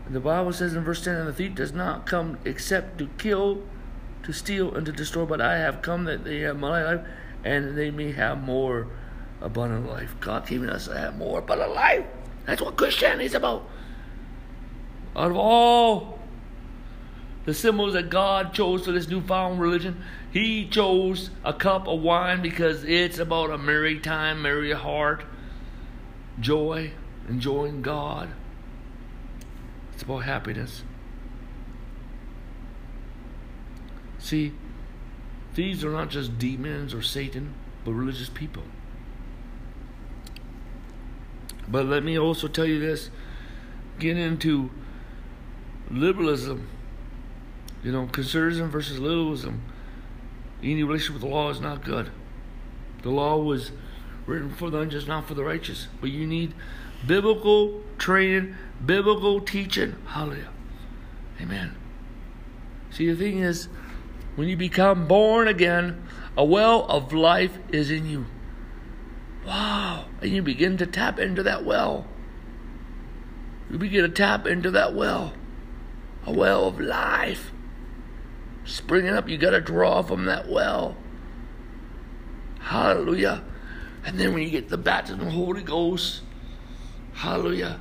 And 0.07 0.15
the 0.15 0.21
Bible 0.21 0.53
says 0.53 0.75
in 0.75 0.85
verse 0.85 1.05
10 1.05 1.15
And 1.15 1.29
the 1.29 1.33
thief 1.33 1.55
does 1.55 1.73
not 1.73 2.07
come 2.07 2.39
except 2.45 2.99
to 2.99 3.09
kill, 3.19 3.63
to 4.23 4.33
steal, 4.33 4.75
and 4.75 4.87
to 4.87 4.93
destroy, 4.93 5.25
but 5.25 5.41
I 5.41 5.59
have 5.59 5.83
come 5.83 6.05
that 6.05 6.25
they 6.25 6.41
have 6.41 6.59
my 6.59 6.83
life 6.83 7.07
and 7.45 7.77
they 7.77 7.91
may 7.91 8.13
have 8.13 8.43
more 8.43 8.89
abundant 9.41 9.87
life. 9.87 10.15
God 10.21 10.47
giving 10.47 10.69
us 10.69 10.87
to 10.87 10.99
have 10.99 11.17
more 11.17 11.39
abundant 11.39 11.75
life. 11.75 12.05
That's 12.47 12.63
what 12.63 12.77
Christianity 12.77 13.27
is 13.27 13.35
about. 13.35 13.69
Out 15.15 15.31
of 15.31 15.37
all 15.37 16.18
the 17.49 17.55
symbols 17.55 17.95
that 17.95 18.11
God 18.11 18.53
chose 18.53 18.85
for 18.85 18.93
this 18.93 19.09
newfound 19.09 19.59
religion, 19.59 20.05
He 20.31 20.69
chose 20.69 21.31
a 21.43 21.55
cup 21.55 21.89
of 21.89 22.03
wine 22.03 22.43
because 22.43 22.85
it's 22.85 23.19
about 23.19 23.51
a 23.51 23.57
merry 23.57 23.99
time, 23.99 24.43
merry 24.43 24.73
heart, 24.73 25.25
joy, 26.39 26.91
enjoying 27.27 27.81
God. 27.81 28.29
It's 29.95 30.03
about 30.03 30.25
happiness. 30.25 30.83
See, 34.19 34.53
thieves 35.55 35.83
are 35.83 35.91
not 35.91 36.11
just 36.11 36.39
demons 36.39 36.93
or 36.93 37.01
Satan, 37.01 37.55
but 37.83 37.93
religious 37.93 38.29
people. 38.29 38.65
But 41.67 41.87
let 41.87 42.05
me 42.05 42.19
also 42.19 42.47
tell 42.47 42.67
you 42.67 42.79
this 42.79 43.09
get 43.99 44.19
into 44.19 44.69
liberalism, 45.91 46.69
you 47.83 47.93
know, 47.93 48.07
conservatism 48.07 48.71
versus 48.71 48.99
liberalism. 48.99 49.63
Any 50.63 50.83
relationship 50.83 51.15
with 51.15 51.23
the 51.23 51.29
law 51.29 51.51
is 51.51 51.61
not 51.61 51.85
good. 51.85 52.11
The 53.03 53.11
law 53.11 53.39
was 53.39 53.71
written 54.27 54.51
for 54.51 54.71
the 54.71 54.79
unjust, 54.79 55.07
not 55.07 55.27
for 55.27 55.35
the 55.35 55.45
righteous. 55.45 55.89
But 56.01 56.11
you 56.11 56.27
need 56.27 56.55
biblical 57.07 57.83
training, 57.97 58.57
biblical 58.85 59.41
teaching. 59.41 59.97
Hallelujah. 60.07 60.51
Amen. 61.41 61.77
See, 62.91 63.09
the 63.11 63.17
thing 63.17 63.39
is, 63.39 63.69
when 64.35 64.49
you 64.49 64.57
become 64.57 65.07
born 65.07 65.47
again, 65.47 66.03
a 66.37 66.45
well 66.45 66.85
of 66.87 67.13
life 67.13 67.59
is 67.71 67.91
in 67.91 68.07
you. 68.07 68.27
Wow. 69.47 70.07
And 70.21 70.31
you 70.31 70.43
begin 70.43 70.77
to 70.79 70.87
tap 70.87 71.19
into 71.19 71.43
that 71.45 71.65
well. 71.65 72.07
You 73.71 73.79
begin 73.79 74.03
to 74.03 74.09
tap 74.09 74.47
into 74.47 74.71
that 74.73 74.95
well. 74.95 75.35
A 76.27 76.33
well 76.33 76.67
of 76.67 76.81
life. 76.81 77.53
Springing 78.69 79.15
up, 79.15 79.31
you 79.31 79.39
got 79.39 79.51
to 79.51 79.63
draw 79.63 80.03
from 80.03 80.27
that 80.27 80.47
well. 80.47 80.95
Hallelujah. 82.61 83.43
And 84.05 84.21
then 84.21 84.35
when 84.35 84.43
you 84.43 84.51
get 84.51 84.69
the 84.69 84.77
baptism 84.77 85.21
of 85.21 85.27
the 85.27 85.33
Holy 85.33 85.63
Ghost, 85.63 86.21
hallelujah, 87.15 87.81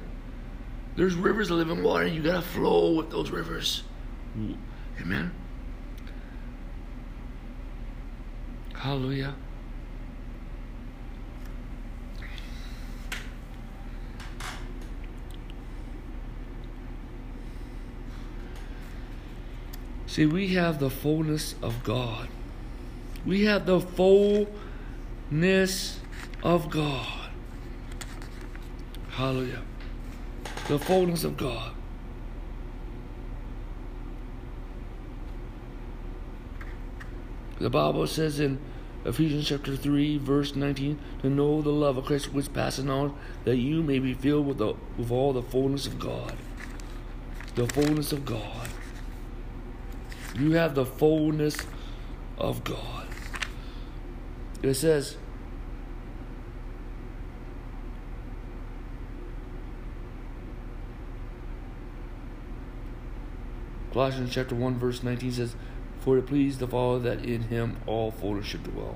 there's 0.95 1.13
rivers 1.13 1.51
of 1.51 1.57
living 1.57 1.83
water, 1.83 2.05
and 2.05 2.15
you 2.15 2.23
got 2.23 2.41
to 2.41 2.41
flow 2.41 2.93
with 2.93 3.11
those 3.11 3.31
rivers. 3.31 3.83
Amen. 5.01 5.31
Hallelujah. 8.73 9.35
See, 20.17 20.25
we 20.25 20.47
have 20.55 20.79
the 20.79 20.89
fullness 20.89 21.53
of 21.61 21.83
God. 21.83 22.27
We 23.23 23.45
have 23.45 23.67
the 23.67 23.79
fullness 23.79 24.49
of 26.41 26.71
God. 26.71 27.29
Hallelujah. 29.11 29.61
The 30.69 30.79
fullness 30.79 31.23
of 31.23 31.37
God. 31.37 31.71
The 37.59 37.69
Bible 37.69 38.07
says 38.07 38.39
in 38.39 38.57
Ephesians 39.05 39.47
chapter 39.47 39.75
3, 39.75 40.17
verse 40.17 40.55
19, 40.55 40.97
to 41.21 41.29
know 41.29 41.61
the 41.61 41.69
love 41.69 41.97
of 41.97 42.05
Christ 42.05 42.33
which 42.33 42.51
passes 42.51 42.85
knowledge, 42.85 43.13
that 43.45 43.57
you 43.57 43.83
may 43.83 43.99
be 43.99 44.15
filled 44.15 44.47
with, 44.47 44.57
the, 44.57 44.73
with 44.97 45.11
all 45.11 45.31
the 45.31 45.43
fullness 45.43 45.85
of 45.85 45.99
God. 45.99 46.35
The 47.53 47.67
fullness 47.67 48.11
of 48.11 48.25
God. 48.25 48.67
You 50.37 50.51
have 50.51 50.75
the 50.75 50.85
fullness 50.85 51.57
of 52.37 52.63
God. 52.63 53.07
It 54.61 54.75
says, 54.75 55.17
Colossians 63.91 64.31
chapter 64.31 64.53
1 64.53 64.77
verse 64.77 65.01
19 65.01 65.31
says, 65.31 65.55
For 66.01 66.19
it 66.19 66.27
pleased 66.27 66.59
the 66.59 66.67
Father 66.67 66.99
that 66.99 67.25
in 67.25 67.43
him 67.43 67.77
all 67.87 68.11
fullness 68.11 68.45
should 68.45 68.63
dwell. 68.63 68.95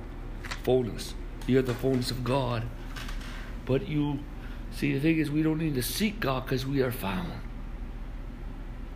Fullness. 0.63 1.15
You 1.47 1.57
have 1.57 1.65
the 1.65 1.73
fullness 1.73 2.11
of 2.11 2.23
God. 2.23 2.65
But 3.65 3.87
you 3.87 4.19
see 4.71 4.93
the 4.93 4.99
thing 4.99 5.17
is 5.17 5.31
we 5.31 5.41
don't 5.41 5.57
need 5.57 5.73
to 5.73 5.81
seek 5.81 6.19
God 6.19 6.45
because 6.45 6.67
we 6.67 6.81
are 6.81 6.91
found. 6.91 7.31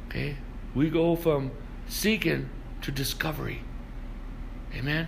Okay? 0.07 0.37
We 0.75 0.91
go 0.91 1.15
from 1.15 1.51
seeking 1.87 2.49
to 2.81 2.91
discovery. 2.91 3.61
Amen. 4.75 5.07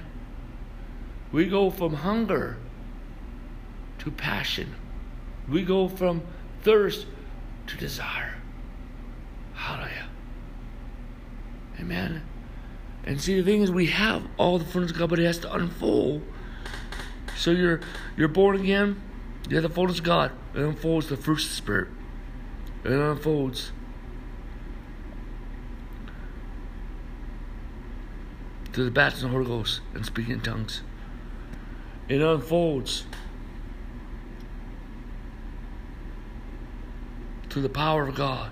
We 1.32 1.46
go 1.48 1.70
from 1.70 1.96
hunger 1.96 2.58
to 4.00 4.12
passion. 4.12 4.76
We 5.48 5.64
go 5.64 5.88
from 5.88 6.22
thirst 6.62 7.06
to 7.68 7.78
desire. 7.78 8.36
Hallelujah. 9.54 10.10
Amen. 11.80 12.24
And 13.06 13.22
see, 13.22 13.40
the 13.40 13.44
thing 13.44 13.62
is, 13.62 13.72
we 13.72 13.88
have 13.88 14.24
all 14.38 14.60
the 14.60 14.66
fullness 14.66 14.92
of 14.92 14.98
God, 14.98 15.10
but 15.10 15.20
it 15.20 15.26
has 15.26 15.40
to 15.40 15.54
unfold. 15.54 16.22
So 17.38 17.52
you're 17.52 17.82
you're 18.16 18.28
born 18.28 18.60
again. 18.60 19.02
You 19.50 19.56
have 19.56 19.64
the 19.64 19.70
fullness 19.70 20.00
of 20.00 20.04
God. 20.04 20.32
It 20.54 20.62
unfolds 20.62 21.08
the 21.08 21.16
fruits 21.16 21.44
of 21.44 21.50
the 21.50 21.56
Spirit. 21.56 21.88
It 22.84 22.92
unfolds 22.92 23.72
to 28.78 28.84
the 28.84 28.92
baptism 28.92 29.30
of 29.30 29.32
the 29.32 29.44
Holy 29.44 29.58
Ghost 29.58 29.82
and 29.96 30.06
speaking 30.06 30.34
in 30.34 30.42
tongues. 30.42 30.84
It 32.08 32.22
unfolds 32.22 33.08
to 37.50 37.60
the 37.60 37.70
power 37.70 38.08
of 38.08 38.14
God. 38.14 38.52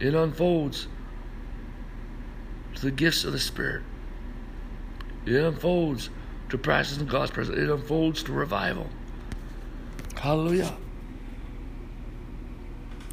It 0.00 0.14
unfolds 0.14 0.88
to 2.74 2.82
the 2.82 2.90
gifts 2.90 3.22
of 3.22 3.30
the 3.30 3.38
Spirit. 3.38 3.84
It 5.26 5.36
unfolds 5.36 6.10
to 6.48 6.58
practice 6.58 6.98
in 6.98 7.06
God's 7.06 7.30
presence. 7.30 7.56
It 7.56 7.70
unfolds 7.70 8.24
to 8.24 8.32
revival. 8.32 8.88
Hallelujah. 10.16 10.76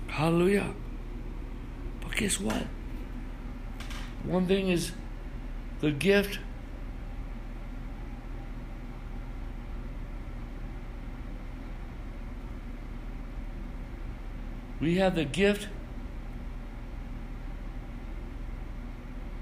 Hallelujah. 0.07 0.73
But 2.01 2.15
guess 2.15 2.39
what? 2.39 2.65
One 4.23 4.47
thing 4.47 4.69
is 4.69 4.91
the 5.81 5.91
gift 5.91 6.39
we 14.79 14.95
have 14.95 15.15
the 15.15 15.25
gift 15.25 15.67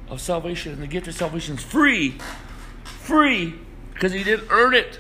of 0.10 0.22
salvation, 0.22 0.74
and 0.74 0.82
the 0.82 0.88
gift 0.88 1.08
of 1.08 1.16
salvation 1.16 1.58
is 1.58 1.64
free. 1.64 2.18
Free 2.84 3.56
because 3.94 4.12
he 4.12 4.24
didn't 4.24 4.48
earn 4.50 4.74
it. 4.74 5.00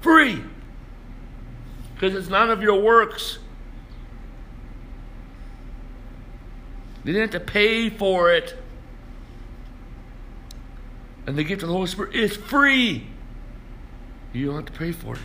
Free. 0.00 0.42
Because 1.94 2.14
it's 2.14 2.28
none 2.28 2.50
of 2.50 2.62
your 2.62 2.80
works. 2.80 3.38
You 7.08 7.14
didn't 7.14 7.32
have 7.32 7.40
to 7.46 7.52
pay 7.52 7.88
for 7.88 8.30
it. 8.30 8.54
And 11.26 11.38
the 11.38 11.42
gift 11.42 11.62
of 11.62 11.68
the 11.68 11.74
Holy 11.74 11.86
Spirit 11.86 12.14
is 12.14 12.36
free. 12.36 13.06
You 14.34 14.44
don't 14.44 14.56
have 14.56 14.66
to 14.66 14.72
pay 14.72 14.92
for 14.92 15.14
it. 15.14 15.20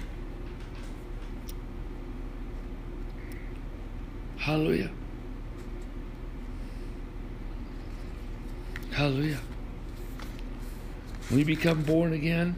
Hallelujah. 4.37 4.91
Hallelujah. 8.93 9.39
When 11.27 11.39
you 11.39 11.45
become 11.45 11.83
born 11.83 12.13
again, 12.13 12.55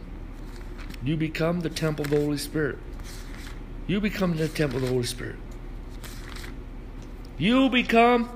you 1.03 1.17
become 1.17 1.61
the 1.61 1.71
temple 1.71 2.05
of 2.05 2.11
the 2.11 2.17
Holy 2.17 2.37
Spirit. 2.37 2.77
You 3.87 3.99
become 3.99 4.37
the 4.37 4.47
temple 4.47 4.77
of 4.77 4.83
the 4.83 4.89
Holy 4.89 5.03
Spirit. 5.05 5.37
You 7.39 7.69
become 7.71 8.29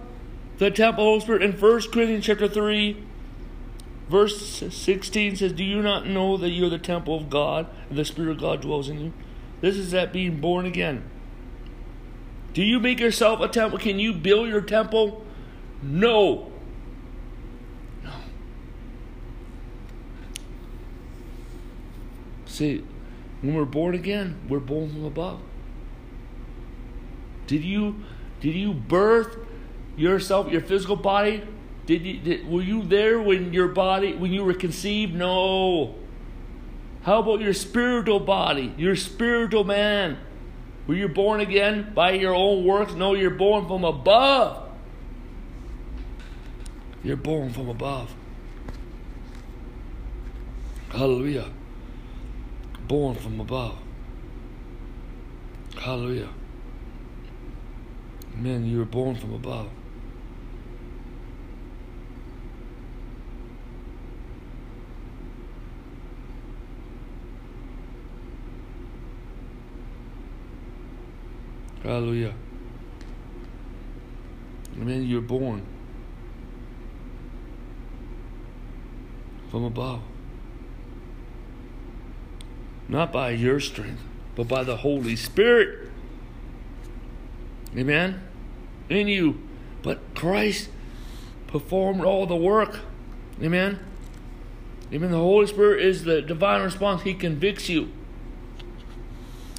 the 0.60 0.70
temple 0.70 1.06
Holy 1.06 1.20
Spirit. 1.22 1.42
In 1.42 1.54
1 1.54 1.82
Corinthians 1.92 2.26
chapter 2.26 2.48
3, 2.48 3.02
verse 4.10 4.64
16 4.74 5.38
says, 5.38 5.54
Do 5.54 5.64
you 5.64 5.82
not 5.82 6.06
know 6.06 6.38
that 6.38 6.50
you 6.50 6.68
are 6.68 6.70
the 6.70 6.78
temple 6.78 7.18
of 7.18 7.30
God 7.30 7.68
and 7.90 7.98
the 7.98 8.06
Spirit 8.06 8.32
of 8.32 8.40
God 8.40 8.62
dwells 8.62 8.90
in 8.90 9.00
you? 9.00 9.14
This 9.62 9.78
is 9.78 9.92
that 9.92 10.14
being 10.14 10.40
born 10.40 10.66
again. 10.66 11.10
Do 12.54 12.62
you 12.62 12.80
make 12.80 13.00
yourself 13.00 13.40
a 13.42 13.48
temple? 13.48 13.80
Can 13.80 14.00
you 14.00 14.14
build 14.14 14.50
your 14.50 14.62
temple? 14.62 15.26
No. 15.82 16.52
No. 18.04 18.12
See, 22.46 22.84
when 23.42 23.54
we're 23.54 23.66
born 23.66 23.96
again, 23.96 24.40
we're 24.50 24.60
born 24.60 24.90
from 24.90 25.06
above. 25.06 25.40
Did 27.48 27.64
you 27.64 28.04
did 28.42 28.56
you 28.56 28.74
birth 28.74 29.38
yourself, 29.98 30.52
your 30.52 30.62
physical 30.62 30.96
body? 30.96 31.44
Did 31.86 32.06
you 32.06 32.20
did, 32.20 32.48
were 32.48 32.62
you 32.62 32.84
there 32.84 33.20
when 33.20 33.52
your 33.52 33.70
body 33.70 34.14
when 34.14 34.32
you 34.32 34.44
were 34.44 34.54
conceived? 34.54 35.14
No. 35.16 35.96
How 37.02 37.20
about 37.20 37.40
your 37.40 37.54
spiritual 37.54 38.20
body, 38.20 38.74
your 38.78 38.96
spiritual 38.96 39.64
man? 39.64 40.18
Were 40.86 40.96
you 40.96 41.08
born 41.08 41.40
again 41.40 41.94
by 41.94 42.12
your 42.12 42.36
own 42.36 42.66
works? 42.66 42.94
No, 42.94 43.14
you're 43.14 43.30
born 43.30 43.68
from 43.68 43.84
above. 43.84 44.70
You're 47.04 47.18
born 47.18 47.54
from 47.54 47.70
above. 47.70 48.14
Hallelujah. 50.90 51.50
Born 52.88 53.16
from 53.16 53.40
above. 53.40 53.78
Hallelujah. 55.80 56.30
Man, 58.36 58.66
you 58.66 58.80
were 58.80 58.86
born 58.86 59.16
from 59.16 59.34
above. 59.34 59.70
Hallelujah. 71.84 72.34
Man, 74.76 75.04
you're 75.04 75.22
born 75.22 75.66
from 79.50 79.64
above. 79.64 80.02
Not 82.88 83.12
by 83.12 83.32
your 83.32 83.60
strength, 83.60 84.02
but 84.36 84.48
by 84.48 84.64
the 84.64 84.78
Holy 84.78 85.16
Spirit. 85.16 85.90
Amen? 87.78 88.22
In 88.90 89.08
you. 89.08 89.40
But 89.84 90.00
Christ 90.16 90.70
performed 91.48 92.04
all 92.04 92.26
the 92.26 92.36
work. 92.36 92.80
Amen? 93.42 93.80
Amen. 94.92 95.12
The 95.12 95.18
Holy 95.18 95.48
Spirit 95.48 95.84
is 95.84 96.04
the 96.04 96.22
divine 96.22 96.64
response. 96.64 97.04
He 97.04 97.14
convicts 97.14 97.70
you. 97.70 97.92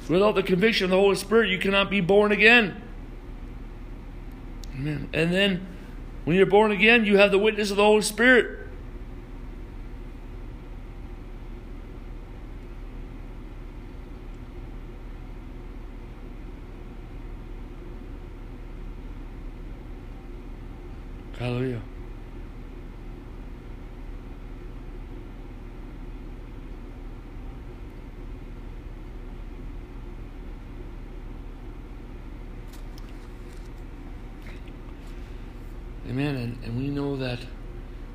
Without 0.09 0.35
the 0.35 0.43
conviction 0.43 0.85
of 0.85 0.91
the 0.91 0.97
Holy 0.97 1.15
Spirit, 1.15 1.49
you 1.49 1.57
cannot 1.57 1.89
be 1.89 2.01
born 2.01 2.31
again. 2.31 2.81
Amen. 4.75 5.09
And 5.13 5.31
then 5.31 5.67
when 6.25 6.35
you're 6.35 6.45
born 6.45 6.71
again, 6.71 7.05
you 7.05 7.17
have 7.17 7.31
the 7.31 7.39
witness 7.39 7.71
of 7.71 7.77
the 7.77 7.83
Holy 7.83 8.01
Spirit. 8.01 8.59
Hallelujah. 21.37 21.81
Amen. 36.07 36.35
And, 36.35 36.63
and 36.63 36.77
we 36.77 36.89
know 36.89 37.15
that 37.15 37.39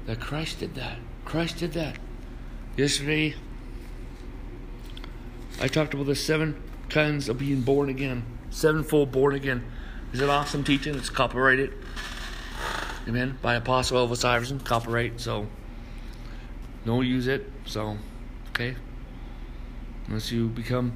that 0.06 0.20
Christ 0.46 0.60
did 0.60 0.74
that. 0.76 0.98
Christ 1.24 1.56
did 1.56 1.72
that. 1.72 1.96
Yesterday, 2.76 3.34
I 5.60 5.66
talked 5.66 5.92
about 5.92 6.06
the 6.06 6.14
seven 6.14 6.62
kinds 6.88 7.28
of 7.28 7.36
being 7.36 7.62
born 7.62 7.88
again, 7.88 8.24
sevenfold 8.50 9.10
born 9.10 9.34
again. 9.34 9.64
Is 10.12 10.20
it 10.20 10.28
awesome 10.28 10.62
teaching? 10.62 10.94
It's 10.94 11.10
copyrighted. 11.10 11.72
Amen. 13.08 13.38
By 13.42 13.56
Apostle 13.56 14.06
Elvis 14.06 14.24
Iverson, 14.24 14.60
copyright. 14.60 15.20
So, 15.20 15.48
no 16.84 17.00
use 17.00 17.26
it. 17.26 17.50
So, 17.64 17.98
okay. 18.50 18.76
Unless 20.06 20.30
you 20.30 20.46
become 20.46 20.92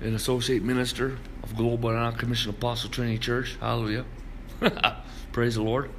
an 0.00 0.14
associate 0.14 0.62
minister 0.62 1.18
of 1.42 1.56
Global 1.56 1.90
Non 1.90 2.14
Commissioned 2.14 2.54
Apostle 2.54 2.88
Trinity 2.88 3.18
Church. 3.18 3.56
Hallelujah. 3.58 4.04
Praise 5.32 5.56
the 5.56 5.62
Lord. 5.64 5.90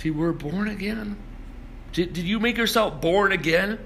See, 0.00 0.10
we're 0.10 0.32
born 0.32 0.66
again. 0.66 1.18
Did, 1.92 2.14
did 2.14 2.24
you 2.24 2.40
make 2.40 2.56
yourself 2.56 3.02
born 3.02 3.32
again? 3.32 3.78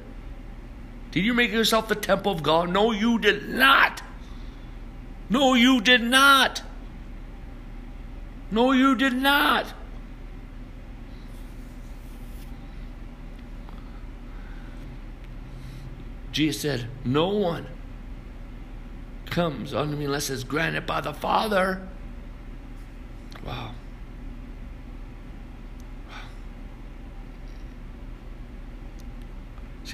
Did 1.10 1.24
you 1.24 1.34
make 1.34 1.50
yourself 1.50 1.88
the 1.88 1.96
temple 1.96 2.30
of 2.30 2.40
God? 2.40 2.70
No, 2.70 2.92
you 2.92 3.18
did 3.18 3.48
not. 3.48 4.00
No, 5.28 5.54
you 5.54 5.80
did 5.80 6.02
not. 6.02 6.62
No, 8.52 8.70
you 8.70 8.94
did 8.94 9.14
not. 9.14 9.74
Jesus 16.30 16.62
said, 16.62 16.86
No 17.04 17.26
one 17.26 17.66
comes 19.26 19.74
unto 19.74 19.96
me 19.96 20.04
unless 20.04 20.30
it's 20.30 20.44
granted 20.44 20.86
by 20.86 21.00
the 21.00 21.12
Father. 21.12 21.88
Wow. 23.44 23.72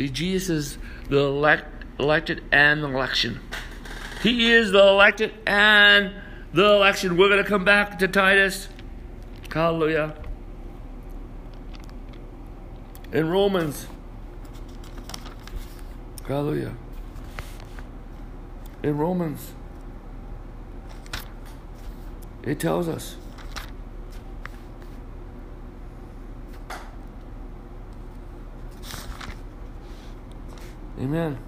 See, 0.01 0.09
Jesus 0.09 0.49
is 0.49 0.79
the 1.11 1.19
elect, 1.19 1.85
elected 1.99 2.43
and 2.51 2.83
the 2.83 2.89
election. 2.89 3.39
He 4.23 4.51
is 4.51 4.73
the 4.73 4.79
elected 4.79 5.35
and 5.47 6.15
the 6.55 6.65
election. 6.73 7.19
We're 7.19 7.29
going 7.29 7.45
to 7.45 7.47
come 7.47 7.67
back 7.67 7.99
to 7.99 8.09
Titus. 8.09 8.71
Hallelujah. 9.53 10.15
In 13.13 13.29
Romans. 13.29 13.89
Hallelujah. 16.27 16.73
In 18.83 18.97
Romans. 18.97 19.53
It 22.43 22.59
tells 22.59 22.89
us 22.89 23.17
Amen. 31.01 31.39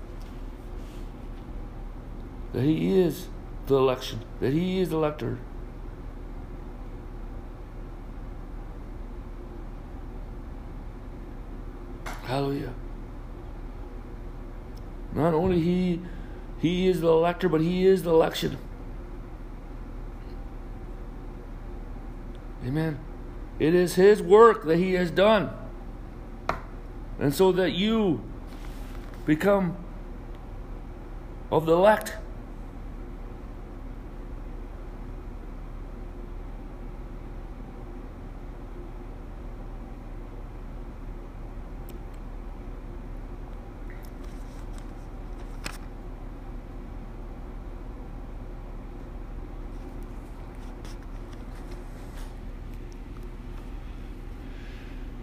That 2.55 2.63
he 2.63 2.99
is 2.99 3.29
the 3.67 3.77
election, 3.77 4.21
that 4.41 4.53
he 4.53 4.81
is 4.81 4.89
the 4.89 4.97
elector. 4.97 5.39
Hallelujah. 12.25 12.73
Not 15.13 15.35
only 15.35 15.61
he 15.61 16.01
he 16.59 16.89
is 16.89 17.01
the 17.01 17.09
elector, 17.09 17.49
but 17.49 17.61
he 17.61 17.87
is 17.87 18.05
the 18.05 18.11
election. 18.11 18.57
Amen. 22.65 22.99
It 23.59 23.75
is 23.75 23.97
his 23.97 24.23
work 24.23 24.65
that 24.65 24.77
he 24.77 24.95
has 24.95 25.11
done. 25.11 25.51
And 27.19 27.35
so 27.35 27.53
that 27.53 27.73
you 27.73 28.23
become 29.25 29.77
of 31.51 31.67
the 31.67 31.73
elect. 31.73 32.15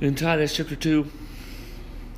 In 0.01 0.15
Titus 0.15 0.55
chapter 0.55 0.77
2, 0.77 1.11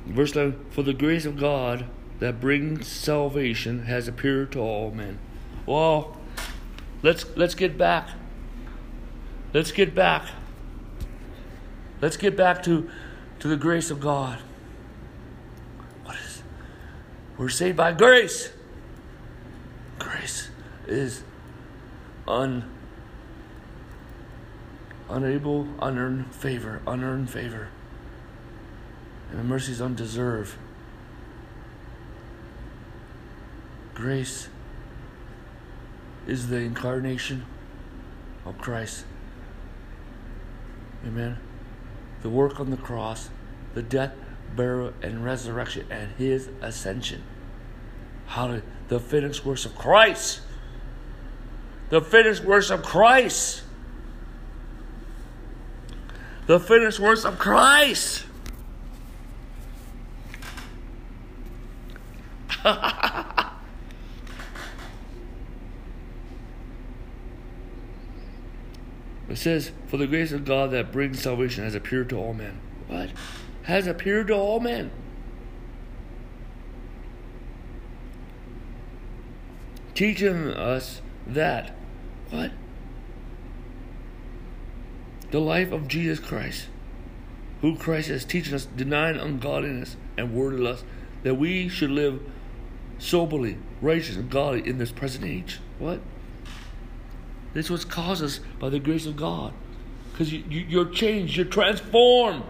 verse 0.06 0.32
11, 0.32 0.66
For 0.70 0.82
the 0.82 0.94
grace 0.94 1.24
of 1.24 1.38
God 1.38 1.86
that 2.18 2.40
brings 2.40 2.86
salvation 2.86 3.84
has 3.86 4.08
appeared 4.08 4.52
to 4.52 4.60
all 4.60 4.90
men. 4.90 5.18
Well, 5.66 6.16
let's 7.02 7.24
let's 7.36 7.54
get 7.54 7.76
back. 7.76 8.08
Let's 9.52 9.72
get 9.72 9.94
back. 9.94 10.26
Let's 12.00 12.16
get 12.16 12.36
back 12.36 12.64
to, 12.64 12.90
to 13.38 13.48
the 13.48 13.56
grace 13.56 13.90
of 13.90 14.00
God. 14.00 14.40
What 16.04 16.16
is 16.16 16.42
we're 17.38 17.48
saved 17.48 17.76
by 17.76 17.92
grace. 17.92 18.50
Grace 19.98 20.48
is 20.88 21.22
un 22.26 22.68
unable, 25.08 25.68
unearned 25.80 26.34
favor, 26.34 26.80
unearned 26.86 27.30
favor. 27.30 27.68
And 29.32 29.50
is 29.52 29.80
undeserved. 29.80 30.54
Grace 33.94 34.48
is 36.26 36.48
the 36.48 36.58
incarnation 36.58 37.46
of 38.44 38.58
Christ. 38.58 39.04
Amen. 41.06 41.38
The 42.22 42.28
work 42.28 42.60
on 42.60 42.70
the 42.70 42.76
cross, 42.76 43.30
the 43.74 43.82
death, 43.82 44.12
burial, 44.54 44.92
and 45.02 45.24
resurrection, 45.24 45.86
and 45.90 46.12
his 46.12 46.48
ascension. 46.60 47.22
Hallelujah. 48.26 48.62
The 48.88 49.00
finished 49.00 49.44
works 49.44 49.64
of 49.64 49.74
Christ. 49.74 50.42
The 51.88 52.00
finished 52.00 52.44
works 52.44 52.70
of 52.70 52.82
Christ. 52.82 53.62
The 56.46 56.60
finished 56.60 57.00
works 57.00 57.24
of 57.24 57.38
Christ. 57.38 58.24
It 69.32 69.38
says, 69.38 69.72
For 69.86 69.96
the 69.96 70.06
grace 70.06 70.30
of 70.30 70.44
God 70.44 70.72
that 70.72 70.92
brings 70.92 71.22
salvation 71.22 71.64
has 71.64 71.74
appeared 71.74 72.10
to 72.10 72.16
all 72.16 72.34
men. 72.34 72.60
What? 72.86 73.08
Has 73.62 73.86
appeared 73.86 74.26
to 74.26 74.34
all 74.34 74.60
men. 74.60 74.90
Teaching 79.94 80.48
us 80.48 81.00
that. 81.26 81.74
What? 82.28 82.52
The 85.30 85.40
life 85.40 85.72
of 85.72 85.88
Jesus 85.88 86.18
Christ, 86.20 86.66
who 87.62 87.74
Christ 87.76 88.08
has 88.08 88.26
teaching 88.26 88.52
us, 88.52 88.66
denying 88.66 89.16
ungodliness 89.16 89.96
and 90.18 90.34
worldly 90.34 90.60
lust, 90.60 90.84
that 91.22 91.36
we 91.36 91.70
should 91.70 91.90
live 91.90 92.20
soberly, 92.98 93.56
righteous, 93.80 94.16
and 94.16 94.28
godly 94.28 94.68
in 94.68 94.76
this 94.76 94.92
present 94.92 95.24
age. 95.24 95.58
What? 95.78 96.00
This 97.54 97.68
was 97.68 97.84
caused 97.84 98.22
us 98.22 98.40
by 98.58 98.68
the 98.68 98.78
grace 98.78 99.06
of 99.06 99.16
God. 99.16 99.52
Because 100.12 100.32
you, 100.32 100.44
you, 100.48 100.60
you're 100.68 100.90
changed, 100.90 101.36
you're 101.36 101.46
transformed. 101.46 102.44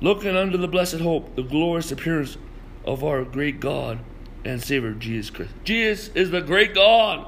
Looking 0.00 0.34
under 0.34 0.56
the 0.56 0.68
blessed 0.68 1.00
hope, 1.00 1.36
the 1.36 1.42
glorious 1.42 1.92
appearance 1.92 2.38
of 2.84 3.04
our 3.04 3.24
great 3.24 3.60
God 3.60 3.98
and 4.44 4.62
Savior 4.62 4.92
Jesus 4.92 5.30
Christ. 5.30 5.52
Jesus 5.64 6.08
is 6.14 6.30
the 6.30 6.40
great 6.40 6.74
God. 6.74 7.26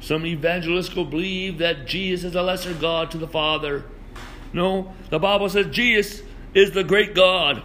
Some 0.00 0.24
evangelists 0.24 0.94
will 0.94 1.04
believe 1.04 1.58
that 1.58 1.86
Jesus 1.86 2.30
is 2.30 2.36
a 2.36 2.42
lesser 2.42 2.72
God 2.72 3.10
to 3.10 3.18
the 3.18 3.28
Father. 3.28 3.84
No, 4.52 4.94
the 5.10 5.18
Bible 5.18 5.48
says 5.48 5.66
Jesus 5.66 6.22
is 6.54 6.70
the 6.70 6.84
great 6.84 7.14
God. 7.14 7.62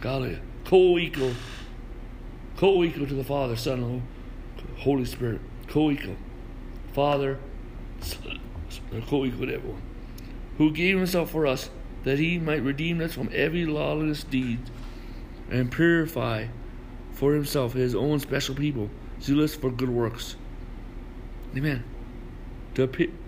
Hallelujah. 0.00 0.40
Co 0.64 0.98
equal 0.98 1.32
co 2.62 2.84
equal 2.84 3.08
to 3.08 3.14
the 3.14 3.24
Father, 3.24 3.56
Son, 3.56 3.82
and 3.82 4.02
Holy 4.78 5.04
Spirit. 5.04 5.40
Co 5.66 5.90
equal. 5.90 6.14
Father, 6.92 7.40
Son, 8.00 8.38
co 9.08 9.24
equal 9.24 9.48
to 9.48 9.54
everyone. 9.54 9.82
Who 10.58 10.70
gave 10.70 10.96
himself 10.96 11.32
for 11.32 11.44
us 11.44 11.70
that 12.04 12.20
he 12.20 12.38
might 12.38 12.62
redeem 12.62 13.00
us 13.00 13.14
from 13.14 13.30
every 13.32 13.66
lawless 13.66 14.22
deed 14.22 14.60
and 15.50 15.72
purify 15.72 16.46
for 17.10 17.34
himself 17.34 17.72
his 17.72 17.96
own 17.96 18.20
special 18.20 18.54
people, 18.54 18.88
zealous 19.20 19.56
for 19.56 19.72
good 19.72 19.90
works. 19.90 20.36
Amen. 21.56 21.82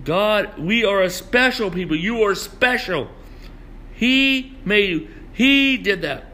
God, 0.05 0.59
we 0.61 0.85
are 0.85 1.03
a 1.03 1.11
special 1.11 1.73
people. 1.73 1.97
You 1.97 2.23
are 2.23 2.37
special. 2.37 3.09
He 3.95 4.57
made 4.65 4.91
you. 4.91 5.09
He 5.33 5.77
did 5.77 6.03
that. 6.03 6.27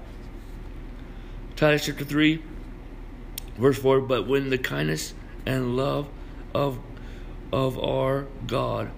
Titus 1.56 1.86
chapter 1.86 2.04
3, 2.04 2.42
Verse 3.60 3.78
4 3.78 4.00
But 4.00 4.26
when 4.26 4.50
the 4.50 4.58
kindness 4.58 5.14
and 5.44 5.76
love 5.76 6.08
of, 6.54 6.80
of 7.52 7.78
our 7.78 8.26
God, 8.46 8.90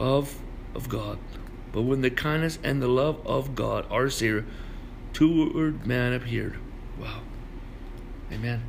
of, 0.00 0.38
of 0.74 0.88
God, 0.88 1.18
but 1.72 1.82
when 1.82 2.00
the 2.00 2.10
kindness 2.10 2.58
and 2.62 2.82
the 2.82 2.88
love 2.88 3.24
of 3.26 3.54
God, 3.54 3.86
our 3.90 4.08
Savior, 4.08 4.46
toward 5.12 5.86
man 5.86 6.14
appeared. 6.14 6.56
Wow. 6.98 7.20
Amen. 8.32 8.62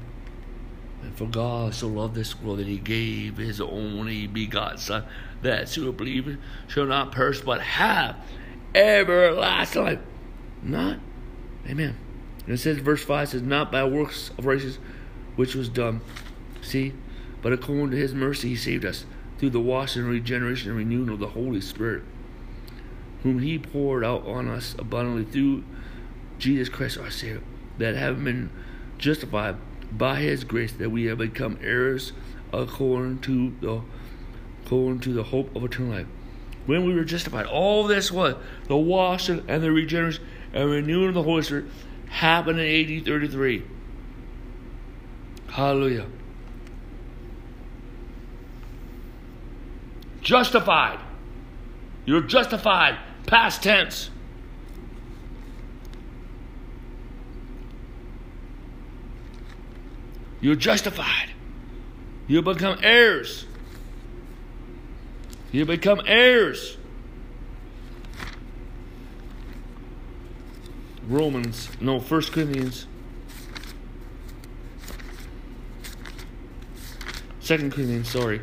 And 1.01 1.15
for 1.15 1.25
God 1.25 1.73
so 1.73 1.87
loved 1.87 2.15
this 2.15 2.39
world 2.41 2.59
that 2.59 2.67
he 2.67 2.77
gave 2.77 3.37
his 3.37 3.61
only 3.61 4.27
begotten 4.27 4.77
Son, 4.77 5.05
that 5.41 5.73
who 5.73 5.91
believe 5.93 6.37
shall 6.67 6.85
not 6.85 7.13
perish 7.13 7.39
but 7.39 7.61
have 7.61 8.17
everlasting 8.75 9.83
life. 9.83 9.99
Not. 10.61 10.99
Amen. 11.69 11.95
And 12.47 12.55
it 12.55 12.59
says, 12.59 12.77
verse 12.77 13.03
5 13.03 13.29
says, 13.29 13.41
Not 13.41 13.71
by 13.71 13.83
works 13.83 14.31
of 14.37 14.45
righteousness 14.45 14.79
which 15.35 15.53
was 15.53 15.69
done. 15.69 16.01
See? 16.61 16.93
But 17.41 17.53
according 17.53 17.91
to 17.91 17.97
his 17.97 18.13
mercy 18.13 18.49
he 18.49 18.55
saved 18.55 18.85
us 18.85 19.05
through 19.37 19.51
the 19.51 19.59
washing 19.59 20.03
and 20.03 20.11
regeneration 20.11 20.69
and 20.69 20.77
renewing 20.77 21.09
of 21.09 21.19
the 21.19 21.27
Holy 21.27 21.61
Spirit, 21.61 22.03
whom 23.23 23.39
he 23.39 23.59
poured 23.59 24.03
out 24.03 24.25
on 24.25 24.47
us 24.47 24.75
abundantly 24.79 25.25
through 25.25 25.63
Jesus 26.39 26.69
Christ 26.69 26.97
our 26.97 27.11
Savior, 27.11 27.41
that 27.77 27.95
having 27.95 28.23
been 28.23 28.49
justified 28.97 29.57
by 29.91 30.15
his 30.15 30.43
grace, 30.43 30.71
that 30.73 30.89
we 30.89 31.05
have 31.05 31.17
become 31.19 31.59
heirs 31.61 32.13
according 32.51 33.19
to 33.19 33.53
the 33.61 33.81
according 34.65 34.99
to 34.99 35.13
the 35.13 35.23
hope 35.23 35.55
of 35.55 35.63
eternal 35.63 35.93
life. 35.93 36.07
When 36.65 36.85
we 36.85 36.93
were 36.93 37.05
justified, 37.05 37.45
all 37.45 37.85
this 37.85 38.11
was 38.11 38.35
the 38.67 38.75
washing 38.75 39.45
and 39.47 39.63
the 39.63 39.71
regeneration 39.71 40.25
and 40.53 40.69
renewing 40.69 41.09
of 41.09 41.13
the 41.13 41.23
Holy 41.23 41.43
Spirit 41.43 41.65
happened 42.09 42.59
in 42.59 42.99
AD 42.99 43.05
33. 43.05 43.63
Hallelujah. 45.49 46.05
Justified. 50.21 50.99
You're 52.05 52.21
justified. 52.21 52.97
Past 53.25 53.63
tense. 53.63 54.09
You're 60.39 60.55
justified. 60.55 61.31
You 62.27 62.41
become 62.41 62.77
heirs. 62.83 63.45
You 65.51 65.65
become 65.65 66.01
heirs. 66.05 66.76
Romans, 71.07 71.69
no, 71.79 71.99
First 71.99 72.31
Corinthians, 72.31 72.87
Second 77.47 77.71
Corinthians, 77.71 78.09
sorry. 78.09 78.41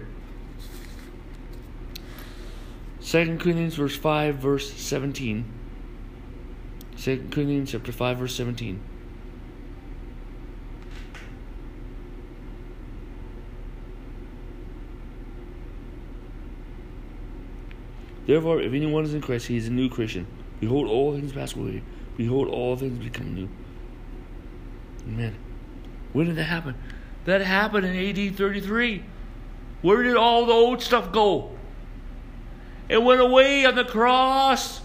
Second 3.01 3.39
Corinthians 3.39 3.75
verse 3.75 3.95
5 3.95 4.37
verse 4.37 4.73
17. 4.73 5.45
Second 6.97 7.31
Corinthians 7.31 7.71
chapter 7.71 7.93
5 7.93 8.17
verse 8.17 8.35
17. 8.35 8.81
Therefore, 18.27 18.63
if 18.63 18.73
anyone 18.73 19.05
is 19.05 19.13
in 19.13 19.21
Christ, 19.21 19.49
he 19.49 19.59
is 19.59 19.69
a 19.69 19.71
new 19.71 19.91
creation. 19.91 20.27
Behold, 20.61 20.89
all 20.89 21.13
things 21.13 21.35
pass 21.35 21.55
away. 21.55 21.83
Behold, 22.17 22.49
all 22.49 22.77
things 22.77 22.99
become 22.99 23.35
new. 23.35 23.49
Amen. 25.07 25.35
When 26.13 26.27
did 26.27 26.37
that 26.37 26.45
happen? 26.45 26.77
That 27.25 27.41
happened 27.41 27.87
in 27.87 27.97
AD 27.97 28.37
33. 28.37 29.03
Where 29.83 30.03
did 30.03 30.17
all 30.17 30.47
the 30.47 30.53
old 30.53 30.83
stuff 30.83 31.13
go? 31.13 31.51
It 32.89 33.03
went 33.03 33.21
away 33.21 33.65
on 33.65 33.75
the 33.75 33.85
cross. 33.85 34.81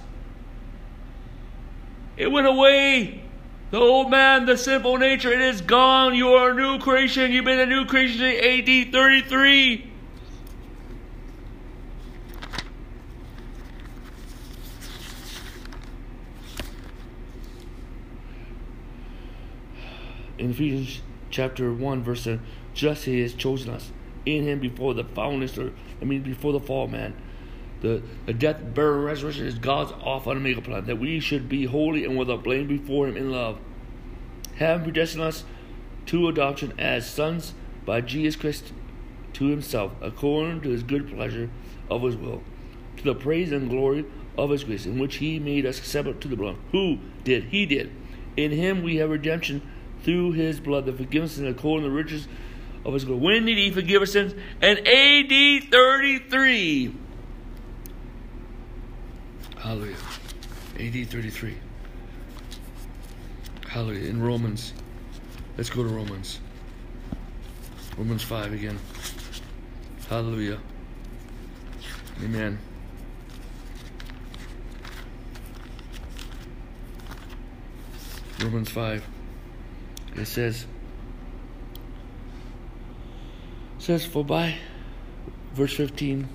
It 2.18 2.32
went 2.32 2.48
away. 2.48 3.22
The 3.72 3.78
old 3.78 4.10
man, 4.10 4.46
the 4.46 4.58
simple 4.58 4.98
nature, 4.98 5.32
it 5.32 5.42
is 5.42 5.62
gone. 5.62 6.16
You 6.16 6.30
are 6.30 6.52
a 6.52 6.54
new 6.56 6.80
creation. 6.80 7.32
You've 7.32 7.46
been 7.46 7.60
a 7.60 7.66
new 7.66 7.86
creation 7.86 8.24
in 8.24 8.88
AD 8.88 8.92
33. 8.92 9.89
In 20.40 20.52
Ephesians 20.52 21.02
chapter 21.30 21.72
1, 21.74 22.04
verse 22.04 22.24
7, 22.24 22.42
just 22.74 23.06
he 23.06 23.22
has 23.22 23.34
chosen 23.34 23.72
us 23.72 23.92
in 24.26 24.44
him 24.44 24.60
before 24.60 24.94
the 24.94 25.04
foundation, 25.04 25.76
I 26.02 26.06
mean, 26.06 26.22
before 26.22 26.54
the 26.54 26.60
fall, 26.60 26.88
man. 26.88 27.14
The, 27.82 28.02
the 28.26 28.34
death, 28.34 28.58
burial, 28.74 28.96
and 28.96 29.06
resurrection 29.06 29.46
is 29.46 29.56
God's 29.56 29.92
Alpha 30.06 30.32
and 30.32 30.40
Omega 30.40 30.62
plan, 30.62 30.86
that 30.86 30.98
we 30.98 31.20
should 31.20 31.48
be 31.48 31.66
holy 31.66 32.04
and 32.04 32.18
without 32.18 32.44
blame 32.44 32.68
before 32.68 33.08
him 33.08 33.16
in 33.16 33.32
love. 33.32 33.58
Having 34.56 34.84
predestined 34.84 35.24
us 35.24 35.46
to 36.08 36.28
adoption 36.28 36.74
as 36.78 37.10
sons 37.10 37.54
by 37.86 38.02
Jesus 38.02 38.36
Christ 38.36 38.74
to 39.34 39.46
himself, 39.46 39.94
according 40.02 40.62
to 40.62 40.70
his 40.70 40.84
good 40.84 41.10
pleasure 41.10 41.50
of 41.90 42.02
his 42.02 42.16
will, 42.16 42.44
to 42.98 43.04
the 43.04 43.16
praise 43.16 43.52
and 43.52 43.70
glory 43.70 44.06
of 44.38 44.50
his 44.50 44.66
grace, 44.66 44.86
in 44.86 45.00
which 45.00 45.18
he 45.18 45.40
made 45.40 45.66
us 45.66 45.80
acceptable 45.80 46.20
to 46.20 46.28
the 46.28 46.36
blood. 46.36 46.58
Who 46.72 47.00
did? 47.24 47.46
He 47.46 47.66
did. 47.66 47.92
In 48.36 48.52
him 48.52 48.84
we 48.84 48.98
have 48.98 49.10
redemption 49.10 49.62
through 50.04 50.34
his 50.34 50.60
blood, 50.60 50.86
the 50.86 50.94
forgiveness 50.94 51.38
and 51.38 51.48
according 51.48 51.86
to 51.86 51.90
the 51.90 51.96
riches 51.96 52.28
of 52.86 52.94
his 52.94 53.06
glory. 53.06 53.20
When 53.20 53.46
did 53.46 53.58
he 53.58 53.72
forgive 53.72 54.02
our 54.02 54.06
sins? 54.06 54.34
In 54.62 54.78
AD 54.88 55.72
33. 55.72 56.96
Hallelujah. 59.58 59.96
AD 60.80 61.08
33. 61.10 61.58
Hallelujah. 63.68 64.10
In 64.10 64.22
Romans. 64.22 64.74
Let's 65.58 65.70
go 65.70 65.84
to 65.84 65.90
Romans. 65.90 66.40
Romans 67.98 68.24
5 68.24 68.54
again. 68.54 68.80
Hallelujah. 70.08 70.60
Amen. 72.24 72.58
Romans 78.42 78.70
5. 78.70 79.04
It 80.20 80.28
says, 80.28 80.66
says, 83.78 84.06
For 84.06 84.26
by, 84.26 84.56
verse 85.54 85.74
15, 85.74 86.28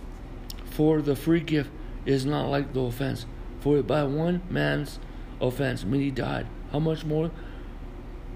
for 0.71 1.03
the 1.03 1.15
free 1.15 1.41
gift 1.41 1.71
is 2.07 2.25
not 2.25 2.49
like 2.49 2.73
the 2.73 2.81
offense. 2.81 3.27
For 3.61 3.77
it 3.79 3.87
by 3.87 4.05
one 4.05 4.43
man's 4.49 4.99
offense 5.41 5.85
many 5.85 6.11
died. 6.11 6.47
How 6.73 6.79
much 6.79 7.05
more 7.05 7.31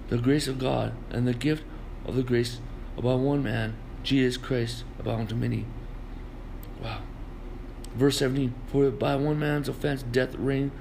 the 0.09 0.19
grace 0.19 0.49
of 0.49 0.59
God 0.59 0.93
and 1.11 1.27
the 1.27 1.35
gift 1.35 1.65
of 2.05 2.15
the 2.15 2.23
grace 2.23 2.61
about 2.97 3.21
one 3.21 3.43
man, 3.43 3.77
Jesus 4.03 4.37
Christ, 4.37 4.85
abound 4.99 5.31
to 5.31 5.35
many. 5.35 5.65
Wow. 6.83 7.01
Verse 7.95 8.19
17 8.19 8.55
For 8.67 8.91
by 8.91 9.17
one 9.17 9.39
man's 9.39 9.69
offense 9.69 10.03
death 10.03 10.35
reigned 10.35 10.73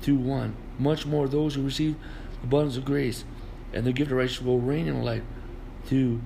through 0.00 0.16
one. 0.16 0.56
Much 0.78 1.06
more 1.06 1.26
those 1.26 1.56
who 1.56 1.62
receive 1.62 1.96
abundance 2.42 2.76
of 2.76 2.84
grace 2.84 3.24
and 3.72 3.86
the 3.86 3.92
gift 3.92 4.10
of 4.10 4.18
righteousness 4.18 4.46
will 4.46 4.60
reign 4.60 4.86
in 4.86 5.02
life 5.02 5.22
through 5.84 6.20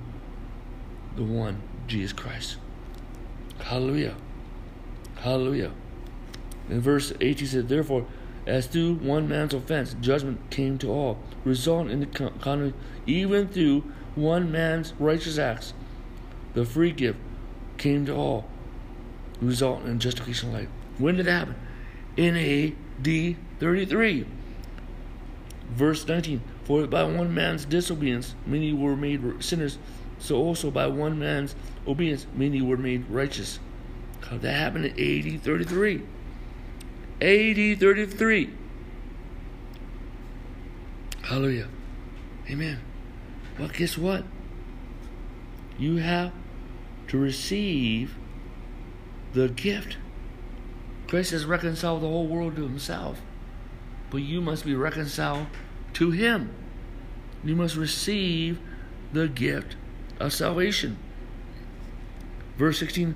the 1.16 1.22
one, 1.22 1.62
Jesus 1.86 2.12
Christ. 2.12 2.56
Hallelujah. 3.58 4.16
Hallelujah. 5.16 5.72
In 6.68 6.80
verse 6.80 7.12
18 7.20 7.36
he 7.36 7.46
said, 7.46 7.68
Therefore, 7.68 8.06
as 8.46 8.66
through 8.66 8.94
one 8.94 9.28
man's 9.28 9.54
offense, 9.54 9.94
judgment 10.00 10.50
came 10.50 10.78
to 10.78 10.88
all, 10.88 11.18
resulting 11.44 11.92
in 11.92 12.00
the 12.00 12.06
con- 12.06 12.74
even 13.06 13.48
through 13.48 13.80
one 14.14 14.52
man's 14.52 14.92
righteous 14.98 15.38
acts, 15.38 15.72
the 16.54 16.64
free 16.64 16.92
gift 16.92 17.18
came 17.76 18.06
to 18.06 18.14
all, 18.14 18.48
resulting 19.40 19.90
in 19.90 19.98
justification 19.98 20.50
of 20.50 20.54
life. 20.54 20.68
When 20.98 21.16
did 21.16 21.26
that 21.26 21.46
happen? 21.46 21.56
In 22.16 22.36
AD 22.36 23.36
33. 23.60 24.26
Verse 25.70 26.06
19 26.06 26.40
For 26.66 26.84
by 26.88 27.04
one 27.04 27.32
man's 27.32 27.64
disobedience 27.64 28.34
many 28.44 28.72
were 28.72 28.96
made 28.96 29.22
sinners, 29.38 29.78
so 30.18 30.36
also 30.36 30.68
by 30.68 30.88
one 30.88 31.16
man's 31.16 31.54
obedience 31.86 32.26
many 32.34 32.60
were 32.60 32.76
made 32.76 33.08
righteous. 33.08 33.60
That 34.32 34.52
happened 34.52 34.86
in 34.86 35.34
AD 35.36 35.42
33. 35.42 36.02
AD 37.20 37.78
33. 37.78 38.50
Hallelujah. 41.22 41.68
Amen. 42.50 42.80
Well, 43.60 43.68
guess 43.68 43.96
what? 43.96 44.24
You 45.78 45.98
have 45.98 46.32
to 47.08 47.16
receive 47.16 48.16
the 49.34 49.48
gift. 49.48 49.98
Christ 51.06 51.30
has 51.30 51.44
reconciled 51.44 52.02
the 52.02 52.08
whole 52.08 52.26
world 52.26 52.56
to 52.56 52.62
himself, 52.62 53.20
but 54.10 54.18
you 54.18 54.40
must 54.40 54.64
be 54.64 54.74
reconciled 54.74 55.46
to 55.96 56.10
him. 56.10 56.50
You 57.42 57.56
must 57.56 57.74
receive 57.74 58.60
the 59.14 59.28
gift 59.28 59.76
of 60.20 60.34
salvation. 60.34 60.98
Verse 62.58 62.78
16 62.78 63.14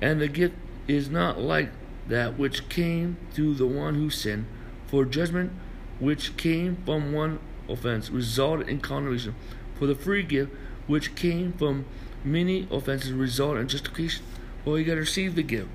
And 0.00 0.20
the 0.20 0.28
gift 0.28 0.54
is 0.86 1.10
not 1.10 1.40
like 1.40 1.70
that 2.06 2.38
which 2.38 2.68
came 2.68 3.16
through 3.32 3.54
the 3.54 3.66
one 3.66 3.96
who 3.96 4.08
sinned, 4.08 4.46
for 4.86 5.04
judgment 5.04 5.50
which 5.98 6.36
came 6.36 6.76
from 6.84 7.12
one 7.12 7.40
offense 7.68 8.08
resulted 8.08 8.68
in 8.68 8.80
condemnation, 8.80 9.34
for 9.74 9.88
the 9.88 9.94
free 9.96 10.22
gift 10.22 10.52
which 10.86 11.16
came 11.16 11.52
from 11.54 11.86
many 12.22 12.68
offenses 12.70 13.10
resulted 13.10 13.62
in 13.62 13.68
justification. 13.68 14.24
Well, 14.64 14.78
you 14.78 14.84
got 14.84 14.94
to 14.94 15.00
receive 15.00 15.34
the 15.34 15.42
gift. 15.42 15.68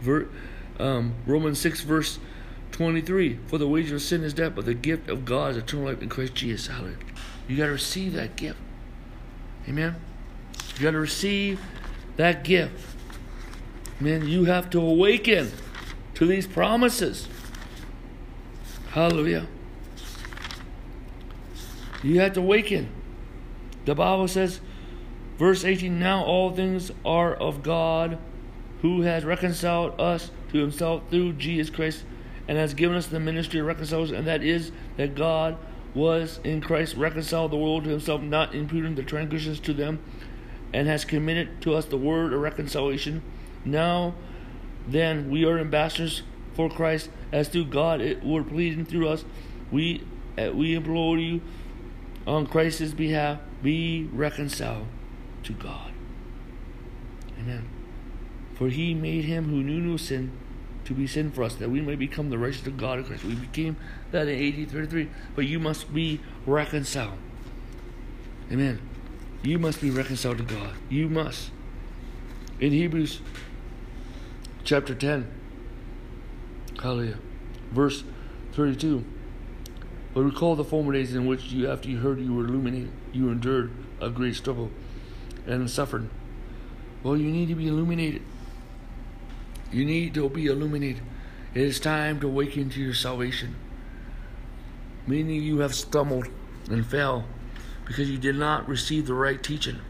Ver, 0.00 0.28
um, 0.78 1.14
Romans 1.24 1.58
6, 1.60 1.80
verse 1.80 2.18
23 2.74 3.38
For 3.46 3.56
the 3.56 3.68
wages 3.68 3.92
of 3.92 4.02
sin 4.02 4.24
is 4.24 4.34
death, 4.34 4.56
but 4.56 4.64
the 4.64 4.74
gift 4.74 5.08
of 5.08 5.24
God 5.24 5.52
is 5.52 5.56
eternal 5.56 5.86
life 5.86 6.02
in 6.02 6.08
Christ 6.08 6.34
Jesus. 6.34 6.66
Hallelujah. 6.66 6.98
You 7.46 7.56
got 7.56 7.66
to 7.66 7.72
receive 7.72 8.14
that 8.14 8.34
gift. 8.34 8.58
Amen. 9.68 9.94
You 10.76 10.82
got 10.82 10.90
to 10.90 10.98
receive 10.98 11.60
that 12.16 12.42
gift. 12.42 12.96
Man, 14.00 14.26
you 14.26 14.44
have 14.46 14.70
to 14.70 14.80
awaken 14.80 15.52
to 16.14 16.26
these 16.26 16.48
promises. 16.48 17.28
Hallelujah. 18.90 19.46
You 22.02 22.18
have 22.18 22.32
to 22.32 22.40
awaken. 22.40 22.88
The 23.84 23.94
Bible 23.94 24.26
says, 24.26 24.58
verse 25.38 25.64
18 25.64 25.96
Now 25.96 26.24
all 26.24 26.50
things 26.50 26.90
are 27.04 27.34
of 27.34 27.62
God, 27.62 28.18
who 28.82 29.02
has 29.02 29.24
reconciled 29.24 30.00
us 30.00 30.32
to 30.50 30.58
himself 30.58 31.02
through 31.08 31.34
Jesus 31.34 31.70
Christ, 31.70 32.02
and 32.46 32.58
has 32.58 32.74
given 32.74 32.96
us 32.96 33.06
the 33.06 33.20
ministry 33.20 33.60
of 33.60 33.66
reconciliation, 33.66 34.16
and 34.16 34.26
that 34.26 34.42
is 34.42 34.72
that 34.96 35.14
God 35.14 35.56
was 35.94 36.40
in 36.44 36.60
Christ 36.60 36.96
reconciled 36.96 37.52
the 37.52 37.56
world 37.56 37.84
to 37.84 37.90
himself, 37.90 38.20
not 38.20 38.54
imputing 38.54 38.96
the 38.96 39.02
transgressions 39.02 39.60
to 39.60 39.72
them, 39.72 40.00
and 40.72 40.88
has 40.88 41.04
committed 41.04 41.60
to 41.62 41.74
us 41.74 41.84
the 41.84 41.96
word 41.96 42.32
of 42.32 42.40
reconciliation. 42.40 43.22
Now 43.64 44.14
then 44.86 45.30
we 45.30 45.44
are 45.44 45.58
ambassadors 45.58 46.22
for 46.54 46.68
Christ, 46.68 47.10
as 47.32 47.48
through 47.48 47.66
God 47.66 48.00
it 48.00 48.24
were 48.24 48.44
pleasing 48.44 48.84
through 48.84 49.08
us. 49.08 49.24
We 49.70 50.06
uh, 50.38 50.50
we 50.52 50.74
implore 50.74 51.18
you 51.18 51.40
on 52.26 52.46
Christ's 52.46 52.92
behalf, 52.92 53.38
be 53.62 54.08
reconciled 54.12 54.86
to 55.44 55.52
God. 55.52 55.92
Amen. 57.38 57.68
For 58.54 58.68
he 58.68 58.94
made 58.94 59.24
him 59.24 59.48
who 59.48 59.62
knew 59.62 59.80
no 59.80 59.96
sin 59.96 60.32
to 60.84 60.94
be 60.94 61.06
sin 61.06 61.30
for 61.30 61.42
us, 61.42 61.54
that 61.56 61.70
we 61.70 61.80
may 61.80 61.94
become 61.94 62.30
the 62.30 62.38
righteousness 62.38 62.68
of 62.68 62.76
God 62.76 62.98
in 62.98 63.04
Christ. 63.04 63.24
We 63.24 63.34
became 63.34 63.76
that 64.10 64.28
in 64.28 64.62
AD 64.62 64.70
33, 64.70 65.08
but 65.34 65.46
you 65.46 65.58
must 65.58 65.92
be 65.94 66.20
reconciled. 66.46 67.18
Amen. 68.52 68.80
You 69.42 69.58
must 69.58 69.80
be 69.80 69.90
reconciled 69.90 70.38
to 70.38 70.44
God. 70.44 70.74
You 70.88 71.08
must. 71.08 71.50
In 72.60 72.72
Hebrews 72.72 73.20
chapter 74.64 74.94
10. 74.94 75.30
Hallelujah. 76.82 77.18
Verse 77.72 78.04
32. 78.52 79.04
But 80.14 80.22
recall 80.22 80.54
the 80.54 80.64
former 80.64 80.92
days 80.92 81.14
in 81.14 81.26
which 81.26 81.46
you, 81.46 81.70
after 81.70 81.88
you 81.88 81.98
heard, 81.98 82.20
you 82.20 82.32
were 82.32 82.44
illuminated, 82.44 82.90
you 83.12 83.28
endured 83.28 83.72
a 84.00 84.10
great 84.10 84.36
struggle 84.36 84.70
and 85.46 85.68
suffered. 85.68 86.08
Well, 87.02 87.16
you 87.16 87.30
need 87.30 87.48
to 87.48 87.54
be 87.54 87.66
illuminated. 87.68 88.22
You 89.74 89.84
need 89.84 90.14
to 90.14 90.28
be 90.28 90.46
illuminated. 90.46 91.02
It 91.52 91.62
is 91.62 91.80
time 91.80 92.20
to 92.20 92.28
awaken 92.28 92.70
to 92.70 92.80
your 92.80 92.94
salvation. 92.94 93.56
Many 95.04 95.38
of 95.38 95.42
you 95.42 95.58
have 95.58 95.74
stumbled 95.74 96.28
and 96.70 96.86
fell 96.86 97.24
because 97.84 98.08
you 98.08 98.16
did 98.16 98.36
not 98.36 98.68
receive 98.68 99.08
the 99.08 99.14
right 99.14 99.42
teaching. 99.42 99.80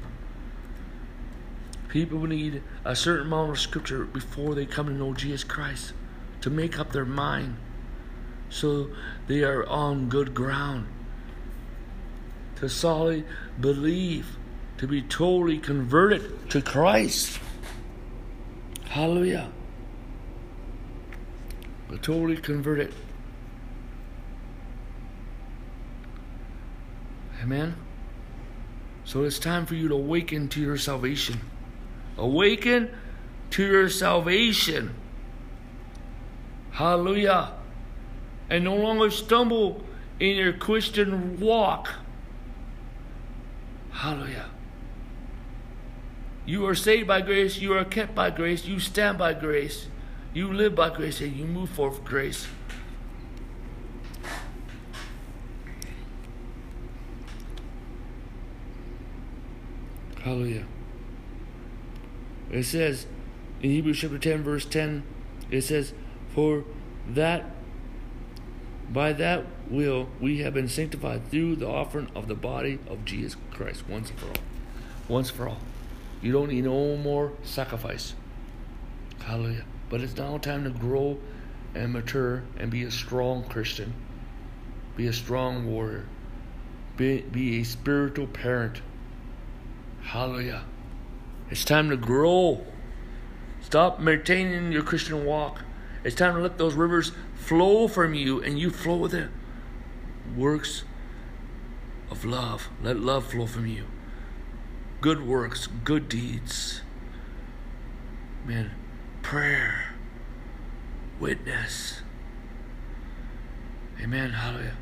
People 1.91 2.27
need 2.27 2.63
a 2.83 2.97
certain 2.97 3.27
amount 3.27 3.51
of 3.51 3.61
scripture 3.61 4.07
before 4.07 4.55
they 4.55 4.65
come 4.65 4.87
to 4.87 4.93
know 4.95 5.13
Jesus 5.13 5.45
Christ 5.45 5.93
to 6.41 6.49
make 6.49 6.79
up 6.79 6.93
their 6.93 7.05
mind 7.05 7.59
so 8.49 8.89
they 9.27 9.45
are 9.45 9.67
on 9.67 10.09
good 10.09 10.33
ground. 10.33 10.87
To 12.57 12.71
solidly 12.71 13.25
believe, 13.61 14.39
to 14.79 14.87
be 14.87 15.03
totally 15.03 15.59
converted 15.59 16.51
to 16.51 16.63
Christ. 16.63 17.39
Hallelujah. 18.87 19.51
Totally 22.03 22.37
converted. 22.37 22.95
Amen. 27.43 27.75
So 29.05 29.25
it's 29.25 29.39
time 29.39 29.67
for 29.67 29.75
you 29.75 29.89
to 29.89 29.95
awaken 29.95 30.49
to 30.49 30.61
your 30.61 30.79
salvation. 30.79 31.41
Awaken 32.17 32.91
to 33.51 33.63
your 33.65 33.89
salvation. 33.89 34.95
Hallelujah. 36.71 37.53
And 38.49 38.65
no 38.65 38.77
longer 38.77 39.11
stumble 39.11 39.85
in 40.19 40.37
your 40.37 40.53
Christian 40.53 41.39
walk. 41.39 41.91
Hallelujah. 43.91 44.47
You 46.47 46.67
are 46.67 46.75
saved 46.75 47.07
by 47.07 47.21
grace, 47.21 47.59
you 47.59 47.73
are 47.75 47.85
kept 47.85 48.15
by 48.15 48.31
grace, 48.31 48.67
you 48.67 48.79
stand 48.79 49.17
by 49.19 49.33
grace, 49.33 49.87
you 50.35 50.53
live 50.53 50.75
by 50.75 50.91
grace, 50.91 51.21
and 51.21 51.35
you 51.35 51.47
move 51.47 51.71
forth 51.71 52.05
grace. 52.05 52.49
Hallelujah. 60.23 60.65
It 62.51 62.65
says 62.65 63.07
in 63.63 63.71
Hebrews 63.71 64.01
chapter 64.01 64.19
10, 64.19 64.43
verse 64.43 64.65
10, 64.65 65.03
it 65.51 65.63
says, 65.63 65.93
For 66.31 66.65
that 67.09 67.45
by 68.91 69.13
that 69.13 69.45
will 69.69 70.09
we 70.21 70.39
have 70.39 70.55
been 70.55 70.69
sanctified 70.69 71.31
through 71.31 71.57
the 71.57 71.69
offering 71.69 72.11
of 72.15 72.29
the 72.29 72.35
body 72.35 72.79
of 72.89 73.05
Jesus 73.05 73.37
Christ 73.51 73.89
once 73.89 74.11
and 74.11 74.19
for 74.19 74.27
all. 74.27 74.45
Once 75.09 75.31
for 75.31 75.49
all. 75.49 75.61
You 76.23 76.33
don't 76.33 76.49
need 76.49 76.65
no 76.65 76.97
more 76.97 77.33
sacrifice. 77.43 78.15
Hallelujah. 79.21 79.65
But 79.89 80.01
it's 80.01 80.17
now 80.17 80.39
time 80.39 80.65
to 80.65 80.71
grow 80.71 81.19
and 81.75 81.93
mature 81.93 82.43
and 82.57 82.71
be 82.71 82.83
a 82.85 82.91
strong 82.91 83.45
Christian. 83.45 83.95
Be 84.97 85.07
a 85.07 85.13
strong 85.13 85.67
warrior. 85.67 86.07
Be, 86.97 87.23
be 87.23 87.61
a 87.61 87.65
spiritual 87.65 88.27
parent. 88.27 88.81
Hallelujah. 90.03 90.65
It's 91.51 91.65
time 91.65 91.91
to 91.91 91.97
grow. 91.97 92.65
Stop 93.61 93.99
maintaining 93.99 94.73
your 94.73 94.83
Christian 94.83 95.25
walk. 95.25 95.63
It's 96.05 96.15
time 96.15 96.35
to 96.35 96.41
let 96.41 96.59
those 96.59 96.75
rivers 96.75 97.13
flow 97.35 97.89
from 97.89 98.15
you 98.15 98.43
and 98.43 98.59
you 98.59 98.71
flow 98.71 98.97
with 98.97 99.15
it. 99.15 99.31
Works 100.37 100.85
of 102.11 102.25
love. 102.25 102.69
Let 102.83 102.99
love 102.99 103.27
flow 103.27 103.47
from 103.47 103.67
you. 103.67 103.85
Good 105.01 105.27
works, 105.27 105.67
good 105.67 106.09
deeds. 106.09 106.83
Man, 108.47 108.71
prayer, 109.25 109.87
witness. 111.19 112.03
Amen. 114.01 114.31
Hallelujah. 114.31 114.77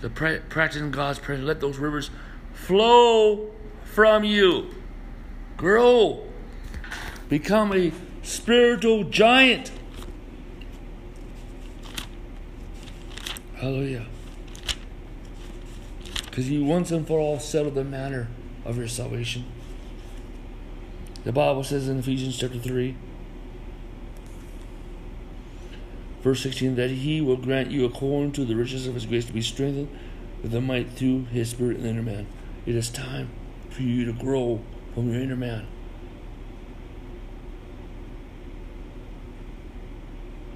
The 0.00 0.08
pra- 0.08 0.40
practicing 0.48 0.90
God's 0.90 1.18
prayer. 1.18 1.38
Let 1.38 1.60
those 1.60 1.76
rivers 1.76 2.10
flow 2.54 3.50
from 3.84 4.24
you. 4.24 4.70
Grow. 5.56 6.24
Become 7.28 7.72
a 7.72 7.92
spiritual 8.22 9.04
giant. 9.04 9.72
Hallelujah. 13.56 14.06
Because 16.26 16.48
you 16.48 16.64
once 16.64 16.90
and 16.90 17.06
for 17.06 17.18
all 17.18 17.40
settled 17.40 17.74
the 17.74 17.84
matter 17.84 18.28
of 18.64 18.76
your 18.76 18.88
salvation. 18.88 19.44
The 21.24 21.32
Bible 21.32 21.64
says 21.64 21.88
in 21.88 21.98
Ephesians 21.98 22.38
chapter 22.38 22.58
3, 22.58 22.94
verse 26.24 26.42
16, 26.42 26.74
that 26.76 26.90
he 26.90 27.20
will 27.20 27.36
grant 27.36 27.70
you 27.70 27.84
according 27.84 28.32
to 28.32 28.46
the 28.46 28.56
riches 28.56 28.86
of 28.86 28.94
his 28.94 29.04
grace 29.04 29.26
to 29.26 29.32
be 29.32 29.42
strengthened 29.42 29.90
with 30.42 30.52
the 30.52 30.60
might 30.60 30.90
through 30.92 31.26
his 31.26 31.50
spirit 31.50 31.76
in 31.76 31.82
the 31.82 31.88
inner 31.90 32.02
man. 32.02 32.26
It 32.64 32.74
is 32.74 32.88
time 32.88 33.28
for 33.68 33.82
you 33.82 34.06
to 34.06 34.12
grow 34.12 34.62
from 34.94 35.12
your 35.12 35.20
inner 35.20 35.36
man. 35.36 35.66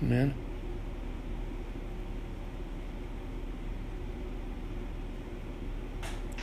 Amen. 0.03 0.35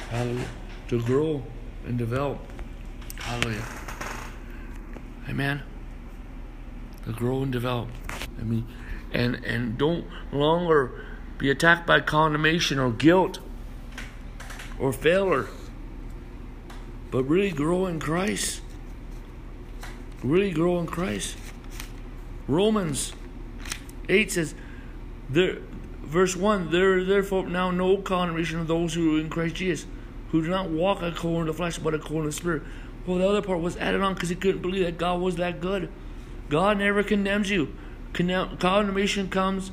Hallelujah. 0.10 0.48
To 0.90 1.02
grow 1.02 1.44
and 1.88 1.98
develop. 1.98 2.40
Hallelujah. 3.18 3.66
Amen. 5.28 5.64
To 7.06 7.12
grow 7.12 7.42
and 7.42 7.52
develop. 7.52 7.90
I 8.40 8.44
mean, 8.44 8.68
and 9.16 9.44
and 9.46 9.78
don't 9.78 10.06
longer 10.32 11.06
be 11.38 11.50
attacked 11.50 11.88
by 11.88 12.00
condemnation 12.00 12.80
or 12.80 12.92
guilt 12.92 13.40
or 14.80 14.92
failure, 14.92 15.48
but 17.12 17.24
really 17.24 17.52
grow 17.52 17.86
in 17.86 18.00
Christ. 18.00 18.62
Really 20.24 20.52
grow 20.52 20.80
in 20.80 20.88
Christ. 20.88 21.38
Romans 22.48 23.14
8 24.10 24.32
says, 24.32 24.56
there, 25.30 25.58
verse 26.04 26.36
1 26.36 26.72
There 26.72 27.04
therefore 27.04 27.48
now 27.48 27.72
no 27.72 27.98
condemnation 27.98 28.60
of 28.60 28.68
those 28.68 28.94
who 28.94 29.18
are 29.18 29.20
in 29.20 29.30
Christ 29.30 29.56
Jesus, 29.56 29.88
who 30.32 30.42
do 30.42 30.50
not 30.50 30.70
walk 30.70 31.02
according 31.02 31.46
to 31.46 31.52
the 31.52 31.58
flesh, 31.58 31.78
but 31.78 31.94
according 31.94 32.24
to 32.24 32.28
the 32.28 32.34
Spirit. 32.34 32.64
Well, 33.06 33.18
the 33.18 33.28
other 33.28 33.42
part 33.42 33.60
was 33.60 33.78
added 33.78 34.02
on 34.02 34.14
because 34.14 34.30
he 34.30 34.36
couldn't 34.36 34.62
believe 34.62 34.84
that 34.84 34.98
God 34.98 35.22
was 35.22 35.36
that 35.36 35.62
good. 35.62 35.90
God 36.50 36.80
never 36.80 37.04
condemns 37.04 37.50
you. 37.50 37.76
Condemnation 38.16 39.30
comes 39.30 39.72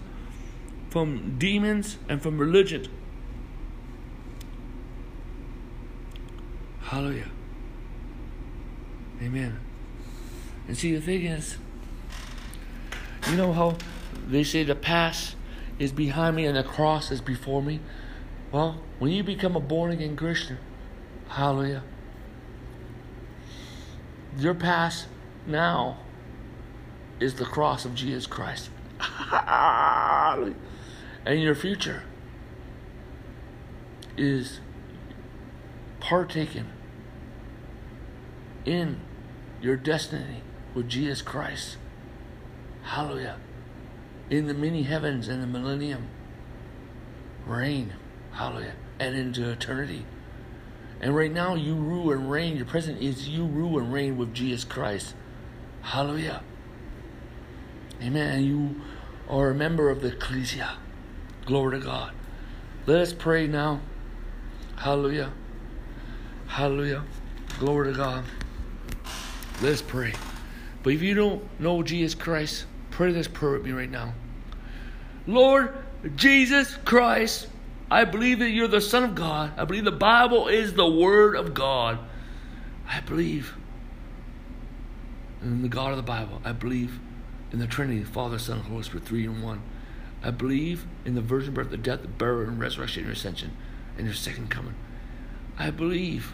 from 0.90 1.38
demons 1.38 1.98
and 2.08 2.20
from 2.20 2.38
religion. 2.38 2.86
Hallelujah. 6.80 7.30
Amen. 9.22 9.60
And 10.66 10.76
see, 10.76 10.92
the 10.94 11.00
thing 11.00 11.24
is, 11.24 11.56
you 13.30 13.36
know 13.36 13.52
how 13.52 13.76
they 14.26 14.42
say 14.42 14.64
the 14.64 14.74
past 14.74 15.36
is 15.78 15.92
behind 15.92 16.34
me 16.34 16.44
and 16.44 16.56
the 16.56 16.64
cross 16.64 17.12
is 17.12 17.20
before 17.20 17.62
me? 17.62 17.78
Well, 18.50 18.82
when 18.98 19.12
you 19.12 19.22
become 19.22 19.54
a 19.54 19.60
born 19.60 19.92
again 19.92 20.16
Christian, 20.16 20.58
hallelujah, 21.28 21.84
your 24.36 24.54
past 24.54 25.06
now 25.46 25.98
is 27.22 27.34
the 27.34 27.44
cross 27.44 27.84
of 27.84 27.94
Jesus 27.94 28.26
Christ. 28.26 28.68
and 31.24 31.40
your 31.40 31.54
future 31.54 32.02
is 34.16 34.58
partaken 36.00 36.66
in 38.64 39.00
your 39.60 39.76
destiny 39.76 40.42
with 40.74 40.88
Jesus 40.88 41.22
Christ. 41.22 41.76
Hallelujah. 42.82 43.38
In 44.28 44.48
the 44.48 44.54
many 44.54 44.82
heavens 44.82 45.28
and 45.28 45.40
the 45.40 45.46
millennium 45.46 46.08
reign. 47.46 47.94
Hallelujah. 48.32 48.74
And 48.98 49.14
into 49.14 49.48
eternity. 49.48 50.04
And 51.00 51.14
right 51.14 51.32
now, 51.32 51.54
you 51.54 51.74
rule 51.74 52.12
and 52.12 52.30
reign. 52.30 52.56
Your 52.56 52.66
present 52.66 53.00
is 53.00 53.28
you 53.28 53.44
rule 53.44 53.78
and 53.78 53.92
reign 53.92 54.16
with 54.16 54.34
Jesus 54.34 54.64
Christ. 54.64 55.14
Hallelujah. 55.82 56.42
Amen. 58.02 58.38
And 58.38 58.44
you 58.44 58.80
are 59.28 59.50
a 59.50 59.54
member 59.54 59.90
of 59.90 60.02
the 60.02 60.08
ecclesia. 60.08 60.76
Glory 61.46 61.78
to 61.78 61.84
God. 61.84 62.12
Let 62.86 63.00
us 63.00 63.12
pray 63.12 63.46
now. 63.46 63.80
Hallelujah. 64.76 65.32
Hallelujah. 66.48 67.04
Glory 67.58 67.92
to 67.92 67.96
God. 67.96 68.24
Let 69.62 69.72
us 69.72 69.82
pray. 69.82 70.12
But 70.82 70.92
if 70.94 71.02
you 71.02 71.14
don't 71.14 71.60
know 71.60 71.82
Jesus 71.82 72.14
Christ, 72.14 72.66
pray 72.90 73.12
this 73.12 73.28
prayer 73.28 73.52
with 73.52 73.64
me 73.64 73.72
right 73.72 73.90
now. 73.90 74.14
Lord 75.26 75.76
Jesus 76.16 76.76
Christ, 76.84 77.46
I 77.90 78.04
believe 78.04 78.40
that 78.40 78.50
you're 78.50 78.68
the 78.68 78.80
Son 78.80 79.04
of 79.04 79.14
God. 79.14 79.52
I 79.56 79.64
believe 79.64 79.84
the 79.84 79.92
Bible 79.92 80.48
is 80.48 80.74
the 80.74 80.88
Word 80.88 81.36
of 81.36 81.54
God. 81.54 81.98
I 82.88 83.00
believe 83.00 83.56
in 85.40 85.62
the 85.62 85.68
God 85.68 85.90
of 85.92 85.96
the 85.96 86.02
Bible. 86.02 86.40
I 86.44 86.52
believe 86.52 86.98
in 87.52 87.58
the 87.58 87.66
Trinity, 87.66 88.02
Father, 88.02 88.38
Son, 88.38 88.58
and 88.58 88.66
Holy 88.66 88.82
Spirit, 88.82 89.04
three 89.04 89.24
in 89.24 89.42
one. 89.42 89.62
I 90.22 90.30
believe 90.30 90.86
in 91.04 91.14
the 91.14 91.20
virgin 91.20 91.52
birth, 91.52 91.70
the 91.70 91.76
death, 91.76 92.02
the 92.02 92.08
burial, 92.08 92.48
and 92.48 92.58
resurrection, 92.58 93.04
and 93.04 93.12
ascension, 93.12 93.56
and 93.96 94.06
your 94.06 94.14
second 94.14 94.50
coming. 94.50 94.74
I 95.58 95.70
believe 95.70 96.32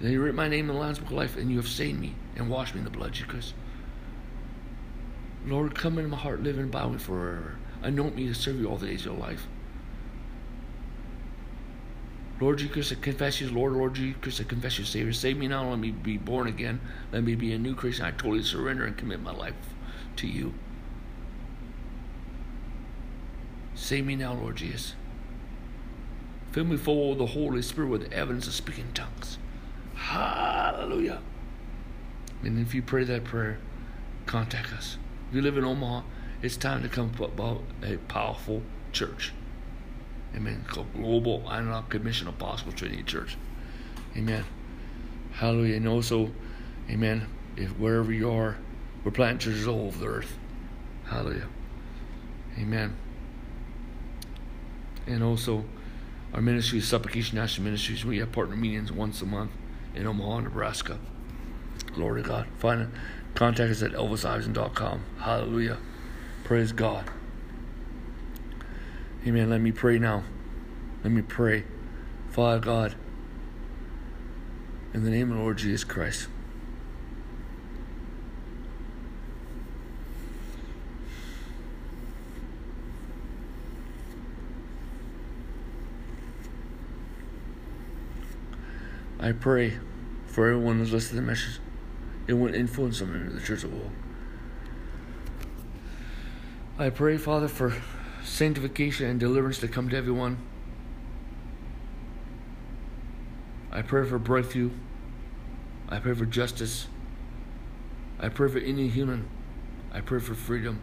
that 0.00 0.10
you 0.10 0.20
written 0.20 0.36
my 0.36 0.48
name 0.48 0.70
in 0.70 0.76
the 0.76 0.80
Lamb's 0.80 0.98
Book 0.98 1.08
of 1.08 1.16
Life, 1.16 1.36
and 1.36 1.50
you 1.50 1.56
have 1.56 1.68
saved 1.68 1.98
me 1.98 2.14
and 2.36 2.48
washed 2.48 2.74
me 2.74 2.80
in 2.80 2.84
the 2.84 2.90
blood, 2.90 3.12
Jesus. 3.12 3.54
Lord, 5.46 5.74
come 5.74 5.98
into 5.98 6.10
my 6.10 6.16
heart, 6.16 6.42
live 6.42 6.58
and 6.58 6.68
abide 6.68 6.92
me 6.92 6.98
forever. 6.98 7.56
Anoint 7.82 8.16
me 8.16 8.26
to 8.28 8.34
serve 8.34 8.60
you 8.60 8.68
all 8.68 8.76
the 8.76 8.86
days 8.86 9.00
of 9.00 9.06
your 9.06 9.16
life. 9.16 9.46
Lord 12.40 12.58
Jesus, 12.58 12.92
I 12.92 13.00
confess 13.00 13.40
you 13.40 13.50
Lord, 13.50 13.72
Lord 13.72 13.94
Jesus, 13.94 14.40
I 14.40 14.44
confess 14.44 14.78
you 14.78 14.84
Savior. 14.84 15.12
Save 15.12 15.38
me 15.38 15.48
now. 15.48 15.68
Let 15.70 15.78
me 15.78 15.90
be 15.90 16.16
born 16.16 16.46
again. 16.46 16.80
Let 17.12 17.24
me 17.24 17.34
be 17.34 17.52
a 17.52 17.58
new 17.58 17.74
Christian. 17.74 18.04
I 18.04 18.12
totally 18.12 18.42
surrender 18.42 18.84
and 18.84 18.96
commit 18.96 19.20
my 19.20 19.32
life 19.32 19.54
to 20.16 20.28
you. 20.28 20.54
Save 23.74 24.06
me 24.06 24.16
now, 24.16 24.34
Lord 24.34 24.56
Jesus. 24.56 24.94
Fill 26.52 26.64
me 26.64 26.76
full 26.76 27.12
of 27.12 27.18
the 27.18 27.26
Holy 27.26 27.62
Spirit 27.62 27.88
with 27.88 28.08
the 28.08 28.16
evidence 28.16 28.46
of 28.46 28.54
speaking 28.54 28.92
tongues. 28.94 29.38
Hallelujah. 29.94 31.20
And 32.42 32.58
if 32.58 32.74
you 32.74 32.82
pray 32.82 33.04
that 33.04 33.24
prayer, 33.24 33.58
contact 34.26 34.72
us. 34.72 34.96
If 35.28 35.36
you 35.36 35.42
live 35.42 35.58
in 35.58 35.64
Omaha, 35.64 36.02
it's 36.40 36.56
time 36.56 36.82
to 36.82 36.88
come 36.88 37.12
about 37.18 37.62
a 37.82 37.96
powerful 37.96 38.62
church. 38.92 39.32
Amen. 40.34 40.64
Global 40.94 41.50
Antioch 41.50 41.88
Commission 41.88 42.28
Apostle 42.28 42.72
Trinity 42.72 43.02
Church. 43.02 43.36
Amen. 44.16 44.44
Hallelujah. 45.32 45.76
And 45.76 45.88
also, 45.88 46.30
amen, 46.90 47.26
if 47.56 47.70
wherever 47.78 48.12
you 48.12 48.30
are, 48.30 48.56
we're 49.04 49.10
planting 49.10 49.38
churches 49.38 49.66
all 49.66 49.86
over 49.86 49.98
the 49.98 50.06
earth. 50.06 50.38
Hallelujah. 51.06 51.48
Amen. 52.58 52.96
And 55.06 55.22
also, 55.22 55.64
our 56.34 56.40
ministry 56.40 56.78
is 56.80 56.88
Supplication 56.88 57.38
National 57.38 57.64
Ministries. 57.64 58.04
We 58.04 58.18
have 58.18 58.32
partner 58.32 58.56
meetings 58.56 58.92
once 58.92 59.22
a 59.22 59.26
month 59.26 59.52
in 59.94 60.06
Omaha, 60.06 60.40
Nebraska. 60.40 60.98
Glory 61.94 62.22
to 62.22 62.28
God. 62.28 62.46
Find 62.58 62.92
contact 63.34 63.70
us 63.70 63.82
at 63.82 63.92
elvisivison.com. 63.92 65.04
Hallelujah. 65.20 65.78
Praise 66.44 66.72
God. 66.72 67.10
Amen. 69.28 69.50
Let 69.50 69.60
me 69.60 69.72
pray 69.72 69.98
now. 69.98 70.22
Let 71.04 71.12
me 71.12 71.20
pray. 71.20 71.64
Father 72.30 72.60
God, 72.60 72.94
in 74.94 75.04
the 75.04 75.10
name 75.10 75.30
of 75.30 75.36
the 75.36 75.42
Lord 75.42 75.58
Jesus 75.58 75.84
Christ. 75.84 76.28
I 89.20 89.32
pray 89.32 89.78
for 90.24 90.48
everyone 90.48 90.78
who's 90.78 90.94
listening 90.94 91.20
to 91.20 91.26
the 91.26 91.30
message. 91.32 91.60
It 92.26 92.32
will 92.32 92.54
influence 92.54 93.00
them 93.00 93.14
in 93.14 93.34
the 93.34 93.42
church 93.42 93.62
of 93.62 93.74
world. 93.74 93.90
I 96.78 96.88
pray, 96.88 97.18
Father, 97.18 97.48
for 97.48 97.74
sanctification 98.24 99.06
and 99.06 99.20
deliverance 99.20 99.58
to 99.58 99.68
come 99.68 99.88
to 99.88 99.96
everyone. 99.96 100.38
I 103.70 103.82
pray 103.82 104.06
for 104.06 104.18
breakthrough. 104.18 104.70
I 105.88 105.98
pray 105.98 106.14
for 106.14 106.26
justice. 106.26 106.86
I 108.18 108.28
pray 108.28 108.48
for 108.48 108.58
any 108.58 108.88
human. 108.88 109.28
I 109.92 110.00
pray 110.00 110.20
for 110.20 110.34
freedom. 110.34 110.80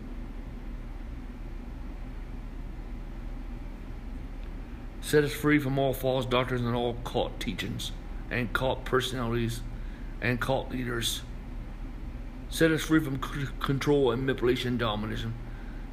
Set 5.02 5.24
us 5.24 5.32
free 5.32 5.60
from 5.60 5.78
all 5.78 5.94
false 5.94 6.26
doctrines 6.26 6.66
and 6.66 6.76
all 6.76 6.96
cult 7.04 7.40
teachings 7.40 7.92
and 8.32 8.52
cult 8.54 8.86
personalities 8.86 9.62
and 10.20 10.42
cult 10.42 10.72
leaders. 10.72 11.22
Set 12.50 12.72
us 12.72 12.82
free 12.82 13.00
from 13.00 13.22
c- 13.22 13.52
control 13.60 14.12
and 14.12 14.26
manipulation 14.26 14.70
and 14.70 14.80
domination. 14.80 15.34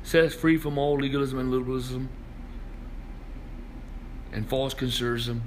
Set 0.02 0.24
us 0.24 0.34
free 0.34 0.56
from 0.56 0.78
all 0.78 0.96
legalism 0.96 1.38
and 1.38 1.50
liberalism 1.50 2.08
and 4.32 4.48
false 4.48 4.74
conservatism 4.74 5.42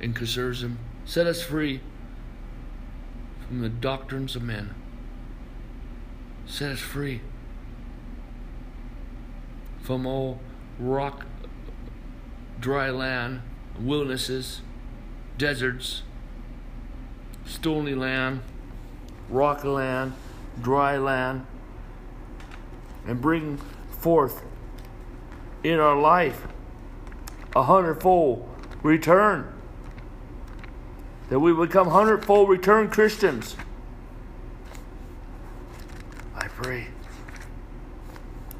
and 0.00 0.14
conservatism. 0.14 0.78
Set 1.04 1.26
us 1.26 1.42
free 1.42 1.80
from 3.46 3.60
the 3.60 3.68
doctrines 3.68 4.36
of 4.36 4.42
men. 4.42 4.74
Set 6.46 6.72
us 6.72 6.78
free 6.78 7.20
from 9.80 10.06
all 10.06 10.40
rock, 10.78 11.26
dry 12.60 12.90
land, 12.90 13.40
wildernesses, 13.80 14.60
deserts, 15.38 16.02
stony 17.44 17.94
land, 17.94 18.40
rocky 19.28 19.68
land, 19.68 20.12
dry 20.60 20.96
land, 20.96 21.46
and 23.06 23.20
bring 23.20 23.58
forth 23.90 24.42
in 25.62 25.78
our 25.78 25.98
life 25.98 26.46
a 27.54 27.62
hundredfold 27.62 28.48
return. 28.82 29.52
That 31.28 31.40
we 31.40 31.52
become 31.52 31.88
hundredfold 31.88 32.48
return 32.48 32.88
Christians. 32.88 33.56
I 36.34 36.48
pray 36.48 36.88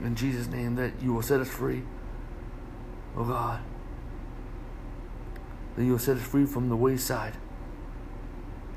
in 0.00 0.14
Jesus' 0.14 0.46
name 0.46 0.74
that 0.76 0.92
you 1.02 1.12
will 1.12 1.22
set 1.22 1.40
us 1.40 1.48
free, 1.48 1.82
oh 3.16 3.24
God. 3.24 3.60
That 5.76 5.84
you 5.84 5.92
will 5.92 5.98
set 5.98 6.16
us 6.16 6.22
free 6.22 6.46
from 6.46 6.68
the 6.68 6.76
wayside. 6.76 7.34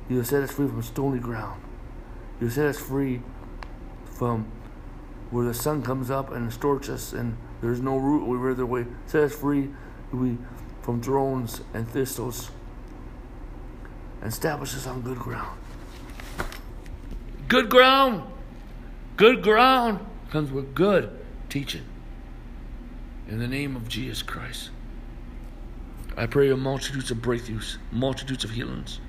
You 0.10 0.18
will 0.18 0.26
set 0.26 0.44
us 0.44 0.52
free 0.52 0.68
from 0.68 0.82
stony 0.82 1.20
ground. 1.20 1.62
You 2.40 2.48
will 2.48 2.54
set 2.54 2.66
us 2.66 2.78
free 2.78 3.22
from 4.06 4.52
where 5.32 5.46
the 5.46 5.54
sun 5.54 5.84
comes 5.84 6.10
up 6.10 6.32
and 6.32 6.52
scorches 6.52 6.90
us 6.90 7.14
and 7.14 7.38
there's 7.62 7.82
no 7.82 7.98
root 7.98 8.28
we 8.28 8.38
wither 8.38 8.64
away. 8.64 8.86
Set 9.06 9.24
us 9.24 9.36
free 9.36 9.70
we, 10.12 10.38
from 10.82 11.02
thrones 11.02 11.62
and 11.74 11.88
thistles 11.88 12.50
and 14.22 14.32
establish 14.32 14.76
us 14.76 14.88
on 14.88 15.02
good 15.02 15.20
ground. 15.20 15.58
Good 17.48 17.70
ground. 17.70 18.24
Good 19.18 19.42
ground 19.42 20.06
comes 20.30 20.52
with 20.52 20.76
good 20.76 21.20
teaching. 21.50 21.84
In 23.28 23.40
the 23.40 23.48
name 23.48 23.76
of 23.76 23.88
Jesus 23.88 24.22
Christ. 24.22 24.70
I 26.18 26.26
pray 26.26 26.50
a 26.50 26.58
multitudes 26.58 27.12
of 27.12 27.20
breakthroughs, 27.20 27.78
multitudes 27.92 28.44
of 28.44 28.52
healings, 28.52 29.00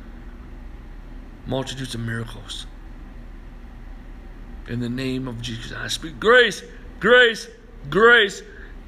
multitudes 1.47 1.95
of 1.95 2.01
miracles. 2.01 2.67
In 4.69 4.81
the 4.81 4.89
name 4.89 5.27
of 5.27 5.41
Jesus, 5.41 5.73
I 5.73 5.89
speak 5.89 6.21
grace, 6.21 6.63
grace, 7.01 7.49
grace, 7.89 8.43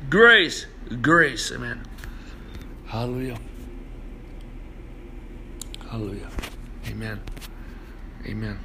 grace, 0.08 0.66
grace. 1.00 1.50
Amen. 1.52 1.82
Hallelujah. 2.86 3.38
Hallelujah. 5.90 6.28
Amen. 6.88 7.20
Amen. 8.26 8.58